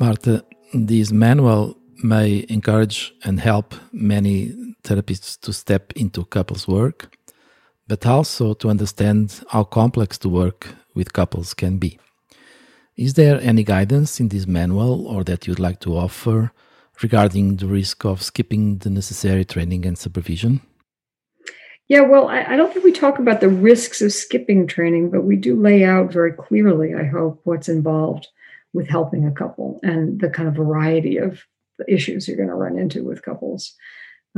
Martha, 0.00 0.44
this 0.72 1.10
manual 1.10 1.76
may 2.04 2.46
encourage 2.48 3.12
and 3.24 3.40
help 3.40 3.74
many 3.92 4.54
therapists 4.84 5.40
to 5.40 5.52
step 5.52 5.92
into 5.96 6.24
couples 6.26 6.68
work, 6.68 7.16
but 7.88 8.06
also 8.06 8.54
to 8.54 8.70
understand 8.70 9.42
how 9.50 9.64
complex 9.64 10.16
the 10.18 10.28
work 10.28 10.68
with 10.94 11.12
couples 11.12 11.52
can 11.52 11.78
be. 11.78 11.98
Is 12.96 13.14
there 13.14 13.40
any 13.40 13.64
guidance 13.64 14.20
in 14.20 14.28
this 14.28 14.46
manual 14.46 15.06
or 15.08 15.24
that 15.24 15.48
you'd 15.48 15.58
like 15.58 15.80
to 15.80 15.96
offer 15.96 16.52
regarding 17.02 17.56
the 17.56 17.66
risk 17.66 18.04
of 18.04 18.22
skipping 18.22 18.78
the 18.78 18.90
necessary 18.90 19.44
training 19.44 19.84
and 19.84 19.98
supervision? 19.98 20.60
Yeah, 21.88 22.02
well, 22.02 22.28
I, 22.28 22.44
I, 22.44 22.56
don't 22.56 22.72
think 22.72 22.84
we 22.84 22.92
talk 22.92 23.18
about 23.18 23.40
the 23.40 23.48
risks 23.48 24.02
of 24.02 24.12
skipping 24.12 24.66
training, 24.66 25.10
but 25.10 25.22
we 25.22 25.36
do 25.36 25.58
lay 25.60 25.84
out 25.84 26.12
very 26.12 26.32
clearly, 26.32 26.94
I 26.94 27.04
hope, 27.04 27.40
what's 27.44 27.68
involved 27.68 28.28
with 28.72 28.88
helping 28.88 29.26
a 29.26 29.32
couple 29.32 29.80
and 29.82 30.20
the 30.20 30.30
kind 30.30 30.48
of 30.48 30.54
variety 30.54 31.16
of 31.16 31.42
issues 31.86 32.26
you're 32.26 32.36
going 32.36 32.48
to 32.48 32.54
run 32.54 32.78
into 32.78 33.04
with 33.04 33.22
couples. 33.22 33.74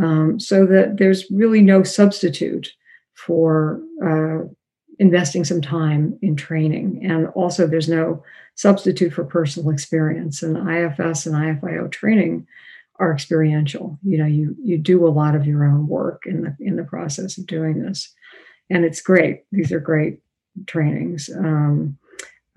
Um, 0.01 0.39
so 0.39 0.67
that 0.67 0.99
there's 0.99 1.31
really 1.31 1.63
no 1.63 1.83
substitute 1.83 2.73
for 3.15 3.83
uh, 4.05 4.49
investing 4.99 5.45
some 5.45 5.61
time 5.61 6.19
in 6.23 6.37
training. 6.37 7.01
And 7.05 7.27
also, 7.29 7.67
there's 7.67 7.89
no 7.89 8.23
substitute 8.55 9.13
for 9.13 9.25
personal 9.25 9.71
experience. 9.71 10.43
And 10.43 10.57
IFS 10.57 11.27
and 11.27 11.35
IFIO 11.35 11.91
training 11.91 12.47
are 13.01 13.13
experiential. 13.13 13.99
You 14.03 14.19
know, 14.19 14.27
you 14.27 14.55
you 14.63 14.79
do 14.79 15.07
a 15.07 15.11
lot 15.11 15.35
of 15.35 15.47
your 15.47 15.65
own 15.65 15.89
work 15.89 16.25
in 16.27 16.43
the 16.43 16.57
in 16.61 16.77
the 16.77 16.85
process 16.85 17.37
of 17.39 17.47
doing 17.47 17.83
this, 17.83 18.15
and 18.69 18.85
it's 18.85 19.01
great. 19.01 19.45
These 19.51 19.73
are 19.73 19.81
great 19.81 20.21
trainings. 20.67 21.31
Um, 21.35 21.99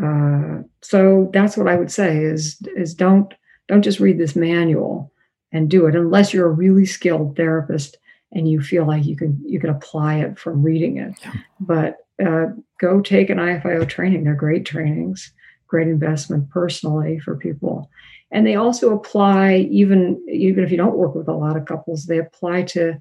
uh, 0.03 0.63
so 0.81 1.29
that's 1.33 1.55
what 1.55 1.67
I 1.67 1.75
would 1.75 1.91
say 1.91 2.17
is 2.17 2.61
is 2.75 2.93
don't 2.93 3.33
don't 3.67 3.83
just 3.83 3.99
read 3.99 4.17
this 4.17 4.35
manual 4.35 5.11
and 5.51 5.69
do 5.69 5.85
it 5.85 5.95
unless 5.95 6.33
you're 6.33 6.47
a 6.47 6.53
really 6.53 6.85
skilled 6.85 7.35
therapist 7.35 7.97
and 8.33 8.49
you 8.49 8.61
feel 8.61 8.85
like 8.85 9.05
you 9.05 9.15
can 9.15 9.39
you 9.45 9.59
can 9.59 9.69
apply 9.69 10.15
it 10.15 10.37
from 10.37 10.61
reading 10.61 10.97
it. 10.97 11.13
Yeah. 11.21 11.33
But 11.59 11.97
uh, 12.23 12.47
go 12.79 13.01
take 13.01 13.29
an 13.29 13.37
IFIO 13.37 13.87
training. 13.87 14.23
They're 14.23 14.35
great 14.35 14.65
trainings, 14.65 15.31
great 15.67 15.87
investment 15.87 16.49
personally 16.49 17.19
for 17.19 17.35
people, 17.37 17.89
and 18.31 18.45
they 18.45 18.55
also 18.55 18.93
apply 18.93 19.67
even 19.71 20.21
even 20.29 20.63
if 20.63 20.71
you 20.71 20.77
don't 20.77 20.97
work 20.97 21.15
with 21.15 21.27
a 21.27 21.33
lot 21.33 21.55
of 21.55 21.65
couples. 21.65 22.05
They 22.05 22.17
apply 22.17 22.63
to 22.63 22.99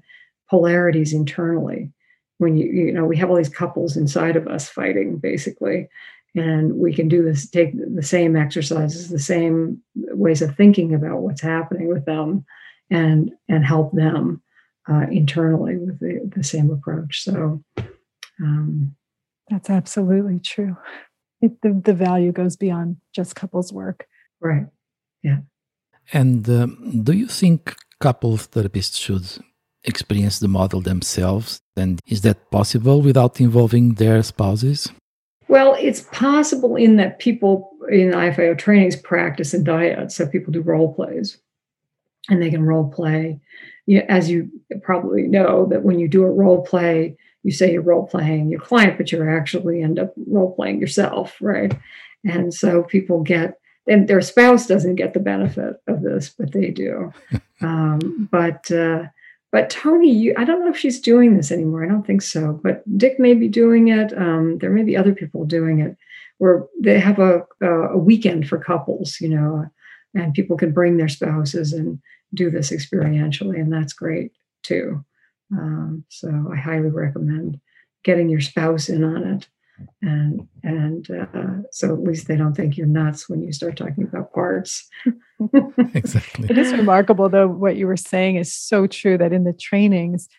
polarities 0.49 1.13
internally. 1.13 1.91
When 2.37 2.55
you 2.55 2.71
you 2.71 2.91
know 2.93 3.05
we 3.05 3.17
have 3.17 3.29
all 3.29 3.37
these 3.37 3.49
couples 3.49 3.97
inside 3.97 4.35
of 4.35 4.47
us 4.47 4.69
fighting 4.69 5.17
basically, 5.17 5.89
and 6.35 6.75
we 6.75 6.93
can 6.93 7.07
do 7.07 7.23
this 7.23 7.49
take 7.49 7.73
the 7.95 8.03
same 8.03 8.35
exercises 8.35 9.09
the 9.09 9.19
same 9.19 9.81
ways 9.95 10.41
of 10.41 10.55
thinking 10.55 10.93
about 10.93 11.19
what's 11.19 11.41
happening 11.41 11.87
with 11.87 12.05
them 12.05 12.45
and 12.89 13.31
and 13.49 13.65
help 13.65 13.91
them 13.93 14.41
uh, 14.89 15.05
internally 15.11 15.77
with 15.77 15.99
the, 15.99 16.31
the 16.35 16.43
same 16.43 16.69
approach. 16.69 17.23
So 17.23 17.63
um, 18.41 18.95
that's 19.49 19.69
absolutely 19.69 20.39
true. 20.39 20.75
It, 21.41 21.61
the, 21.61 21.81
the 21.83 21.93
value 21.93 22.31
goes 22.31 22.55
beyond 22.55 22.97
just 23.13 23.35
couples 23.35 23.71
work. 23.71 24.07
Right. 24.39 24.67
Yeah. 25.21 25.39
And 26.11 26.47
um, 26.49 27.01
do 27.03 27.13
you 27.13 27.27
think 27.27 27.75
couples 27.99 28.47
therapists 28.47 28.99
should 28.99 29.25
experience 29.83 30.39
the 30.39 30.47
model 30.47 30.81
themselves? 30.81 31.59
And 31.75 31.99
is 32.07 32.21
that 32.21 32.51
possible 32.51 33.01
without 33.01 33.39
involving 33.39 33.95
their 33.95 34.21
spouses 34.23 34.91
well, 35.47 35.75
it's 35.79 36.01
possible 36.01 36.75
in 36.75 36.95
that 36.97 37.19
people 37.19 37.71
in 37.91 38.11
IFIO 38.11 38.57
trainings 38.57 38.95
practice 38.95 39.53
and 39.53 39.65
diet. 39.65 40.11
So 40.11 40.25
people 40.25 40.53
do 40.53 40.61
role 40.61 40.93
plays 40.93 41.37
and 42.29 42.41
they 42.41 42.49
can 42.49 42.63
role 42.63 42.89
play. 42.89 43.39
As 44.07 44.29
you 44.29 44.49
probably 44.81 45.23
know, 45.23 45.65
that 45.67 45.83
when 45.83 45.99
you 45.99 46.07
do 46.07 46.23
a 46.23 46.31
role 46.31 46.65
play, 46.65 47.17
you 47.43 47.51
say 47.51 47.73
you're 47.73 47.81
role 47.81 48.07
playing 48.07 48.49
your 48.49 48.61
client, 48.61 48.97
but 48.97 49.11
you 49.11 49.27
actually 49.27 49.81
end 49.81 49.99
up 49.99 50.13
role 50.27 50.55
playing 50.55 50.79
yourself, 50.79 51.35
right? 51.41 51.77
And 52.23 52.53
so 52.53 52.83
people 52.83 53.21
get, 53.21 53.59
and 53.85 54.07
their 54.07 54.21
spouse 54.21 54.65
doesn't 54.65 54.95
get 54.95 55.13
the 55.13 55.19
benefit 55.19 55.75
of 55.87 56.01
this, 56.01 56.29
but 56.29 56.53
they 56.53 56.69
do. 56.69 57.11
um, 57.61 58.29
but 58.31 58.71
uh, 58.71 59.03
but 59.53 59.69
Toni, 59.69 60.11
you, 60.11 60.33
I 60.35 60.45
don't 60.45 60.61
know 60.61 60.71
if 60.71 60.77
she's 60.79 60.99
doing 60.99 61.37
this 61.37 61.51
anymore. 61.51 61.85
I 61.85 61.87
don't 61.87 62.07
think 62.07 62.23
so. 62.23 62.59
But 62.63 62.81
Dick 62.97 63.19
may 63.19 63.35
be 63.35 63.47
doing 63.47 63.89
it. 63.89 64.11
Um, 64.17 64.57
there 64.57 64.71
may 64.71 64.81
be 64.81 64.97
other 64.97 65.13
people 65.13 65.45
doing 65.45 65.79
it 65.79 65.95
where 66.39 66.65
they 66.81 66.99
have 66.99 67.19
a, 67.19 67.43
a 67.61 67.97
weekend 67.97 68.49
for 68.49 68.57
couples, 68.57 69.21
you 69.21 69.29
know, 69.29 69.63
and 70.15 70.33
people 70.33 70.57
can 70.57 70.71
bring 70.71 70.97
their 70.97 71.07
spouses 71.07 71.71
and 71.71 72.01
do 72.33 72.49
this 72.49 72.71
experientially. 72.71 73.61
And 73.61 73.71
that's 73.71 73.93
great 73.93 74.31
too. 74.63 75.05
Um, 75.51 76.03
so 76.09 76.49
I 76.51 76.57
highly 76.57 76.89
recommend 76.89 77.61
getting 78.03 78.29
your 78.29 78.41
spouse 78.41 78.89
in 78.89 79.03
on 79.03 79.23
it 79.23 79.47
and 80.01 80.47
and 80.63 81.09
uh, 81.11 81.67
so 81.71 81.93
at 81.93 82.03
least 82.03 82.27
they 82.27 82.35
don't 82.35 82.53
think 82.53 82.77
you're 82.77 82.87
nuts 82.87 83.27
when 83.27 83.41
you 83.41 83.51
start 83.51 83.77
talking 83.77 84.03
about 84.03 84.33
parts. 84.33 84.87
Exactly. 85.93 86.47
It 86.49 86.57
is 86.57 86.71
remarkable 86.71 87.27
though 87.27 87.49
what 87.49 87.75
you 87.75 87.85
were 87.85 87.97
saying 87.97 88.37
is 88.37 88.53
so 88.53 88.87
true 88.87 89.17
that 89.17 89.33
in 89.33 89.43
the 89.43 89.51
trainings 89.51 90.29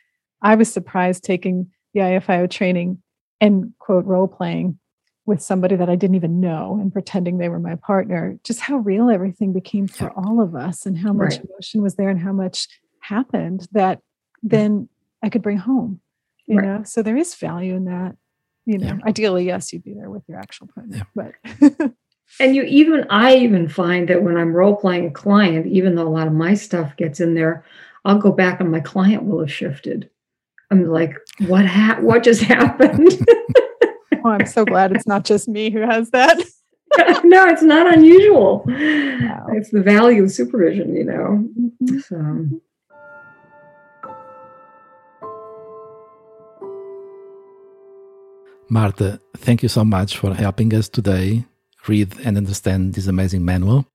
i 0.40 0.54
was 0.54 0.72
surprised 0.72 1.24
taking 1.24 1.70
the 1.92 2.00
ifio 2.00 2.48
training 2.50 3.02
and 3.38 3.74
quote 3.78 4.06
role 4.06 4.26
playing 4.26 4.78
with 5.26 5.42
somebody 5.42 5.76
that 5.76 5.90
i 5.90 5.96
didn't 5.96 6.16
even 6.16 6.40
know 6.40 6.78
and 6.80 6.90
pretending 6.90 7.36
they 7.36 7.50
were 7.50 7.58
my 7.58 7.74
partner. 7.74 8.38
Just 8.44 8.60
how 8.60 8.76
real 8.78 9.10
everything 9.10 9.52
became 9.52 9.86
for 9.86 10.10
all 10.12 10.40
of 10.40 10.54
us 10.54 10.86
and 10.86 10.96
how 10.96 11.12
much 11.12 11.32
right. 11.32 11.44
emotion 11.50 11.82
was 11.82 11.96
there 11.96 12.08
and 12.08 12.20
how 12.20 12.32
much 12.32 12.66
happened 13.00 13.68
that 13.72 14.00
then 14.42 14.88
i 15.22 15.28
could 15.28 15.42
bring 15.42 15.58
home 15.58 16.00
you 16.46 16.58
right. 16.58 16.66
know? 16.66 16.82
So 16.84 17.02
there 17.02 17.16
is 17.16 17.34
value 17.34 17.74
in 17.74 17.84
that 17.86 18.16
you 18.66 18.78
know 18.78 18.86
yeah. 18.86 18.98
ideally 19.06 19.44
yes 19.44 19.72
you'd 19.72 19.84
be 19.84 19.94
there 19.94 20.10
with 20.10 20.22
your 20.28 20.38
actual 20.38 20.68
partner 20.68 21.06
yeah. 21.14 21.32
but 21.60 21.92
and 22.40 22.54
you 22.54 22.62
even 22.62 23.06
i 23.10 23.34
even 23.36 23.68
find 23.68 24.08
that 24.08 24.22
when 24.22 24.36
i'm 24.36 24.54
role 24.54 24.76
playing 24.76 25.06
a 25.06 25.10
client 25.10 25.66
even 25.66 25.94
though 25.94 26.06
a 26.06 26.10
lot 26.10 26.26
of 26.26 26.32
my 26.32 26.54
stuff 26.54 26.96
gets 26.96 27.20
in 27.20 27.34
there 27.34 27.64
i'll 28.04 28.18
go 28.18 28.32
back 28.32 28.60
and 28.60 28.70
my 28.70 28.80
client 28.80 29.24
will 29.24 29.40
have 29.40 29.52
shifted 29.52 30.08
i'm 30.70 30.86
like 30.86 31.16
what 31.46 31.66
ha- 31.66 31.98
what 32.00 32.22
just 32.22 32.40
happened 32.42 33.12
oh 34.24 34.30
i'm 34.30 34.46
so 34.46 34.64
glad 34.64 34.92
it's 34.92 35.06
not 35.06 35.24
just 35.24 35.48
me 35.48 35.70
who 35.70 35.80
has 35.80 36.10
that 36.10 36.38
no 37.24 37.46
it's 37.48 37.62
not 37.62 37.92
unusual 37.92 38.64
wow. 38.66 39.46
it's 39.50 39.70
the 39.70 39.82
value 39.82 40.22
of 40.22 40.30
supervision 40.30 40.94
you 40.94 41.04
know 41.04 41.44
mm-hmm. 41.58 41.98
so 41.98 42.60
Martha, 48.68 49.20
thank 49.36 49.62
you 49.62 49.68
so 49.68 49.84
much 49.84 50.16
for 50.18 50.34
helping 50.34 50.74
us 50.74 50.88
today 50.88 51.44
read 51.86 52.18
and 52.24 52.36
understand 52.36 52.94
this 52.94 53.06
amazing 53.06 53.44
manual 53.44 53.86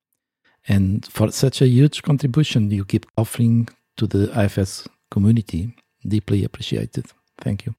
and 0.68 1.06
for 1.08 1.32
such 1.32 1.62
a 1.62 1.68
huge 1.68 2.04
contribution 2.04 2.70
you 2.70 2.86
keep 2.86 3.06
offering 3.18 3.68
to 3.98 4.06
the 4.08 4.32
IFS 4.40 4.88
community. 5.12 5.76
Deeply 6.08 6.46
appreciated. 6.46 7.06
Thank 7.40 7.66
you. 7.66 7.76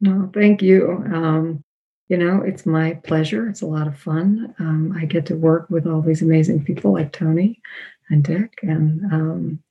No, 0.00 0.30
thank 0.34 0.62
you. 0.62 1.04
Um, 1.12 1.62
you 2.08 2.16
know, 2.16 2.42
it's 2.42 2.66
my 2.66 2.94
pleasure. 2.94 3.48
It's 3.48 3.62
a 3.62 3.66
lot 3.66 3.86
of 3.86 3.96
fun. 3.96 4.52
Um, 4.58 4.92
I 4.96 5.04
get 5.04 5.26
to 5.26 5.36
work 5.36 5.70
with 5.70 5.86
all 5.86 6.00
these 6.00 6.22
amazing 6.22 6.64
people 6.64 6.92
like 6.92 7.12
Toni 7.12 7.60
and 8.08 8.24
Dick, 8.24 8.58
and 8.62 9.04
um, 9.12 9.62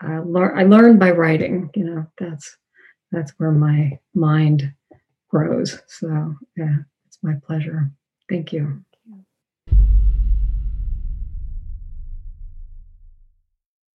I, 0.00 0.18
learn. 0.18 0.58
I 0.58 0.64
learn 0.64 0.98
by 0.98 1.12
writing. 1.12 1.70
You 1.74 1.84
know, 1.84 2.06
that's 2.18 2.58
that's 3.10 3.32
where 3.38 3.52
my 3.52 3.98
mind 4.12 4.74
grows. 5.30 5.80
So, 5.86 6.34
yeah, 6.56 6.76
it's 7.06 7.18
my 7.22 7.34
pleasure. 7.46 7.90
Thank 8.28 8.52
you. 8.52 8.84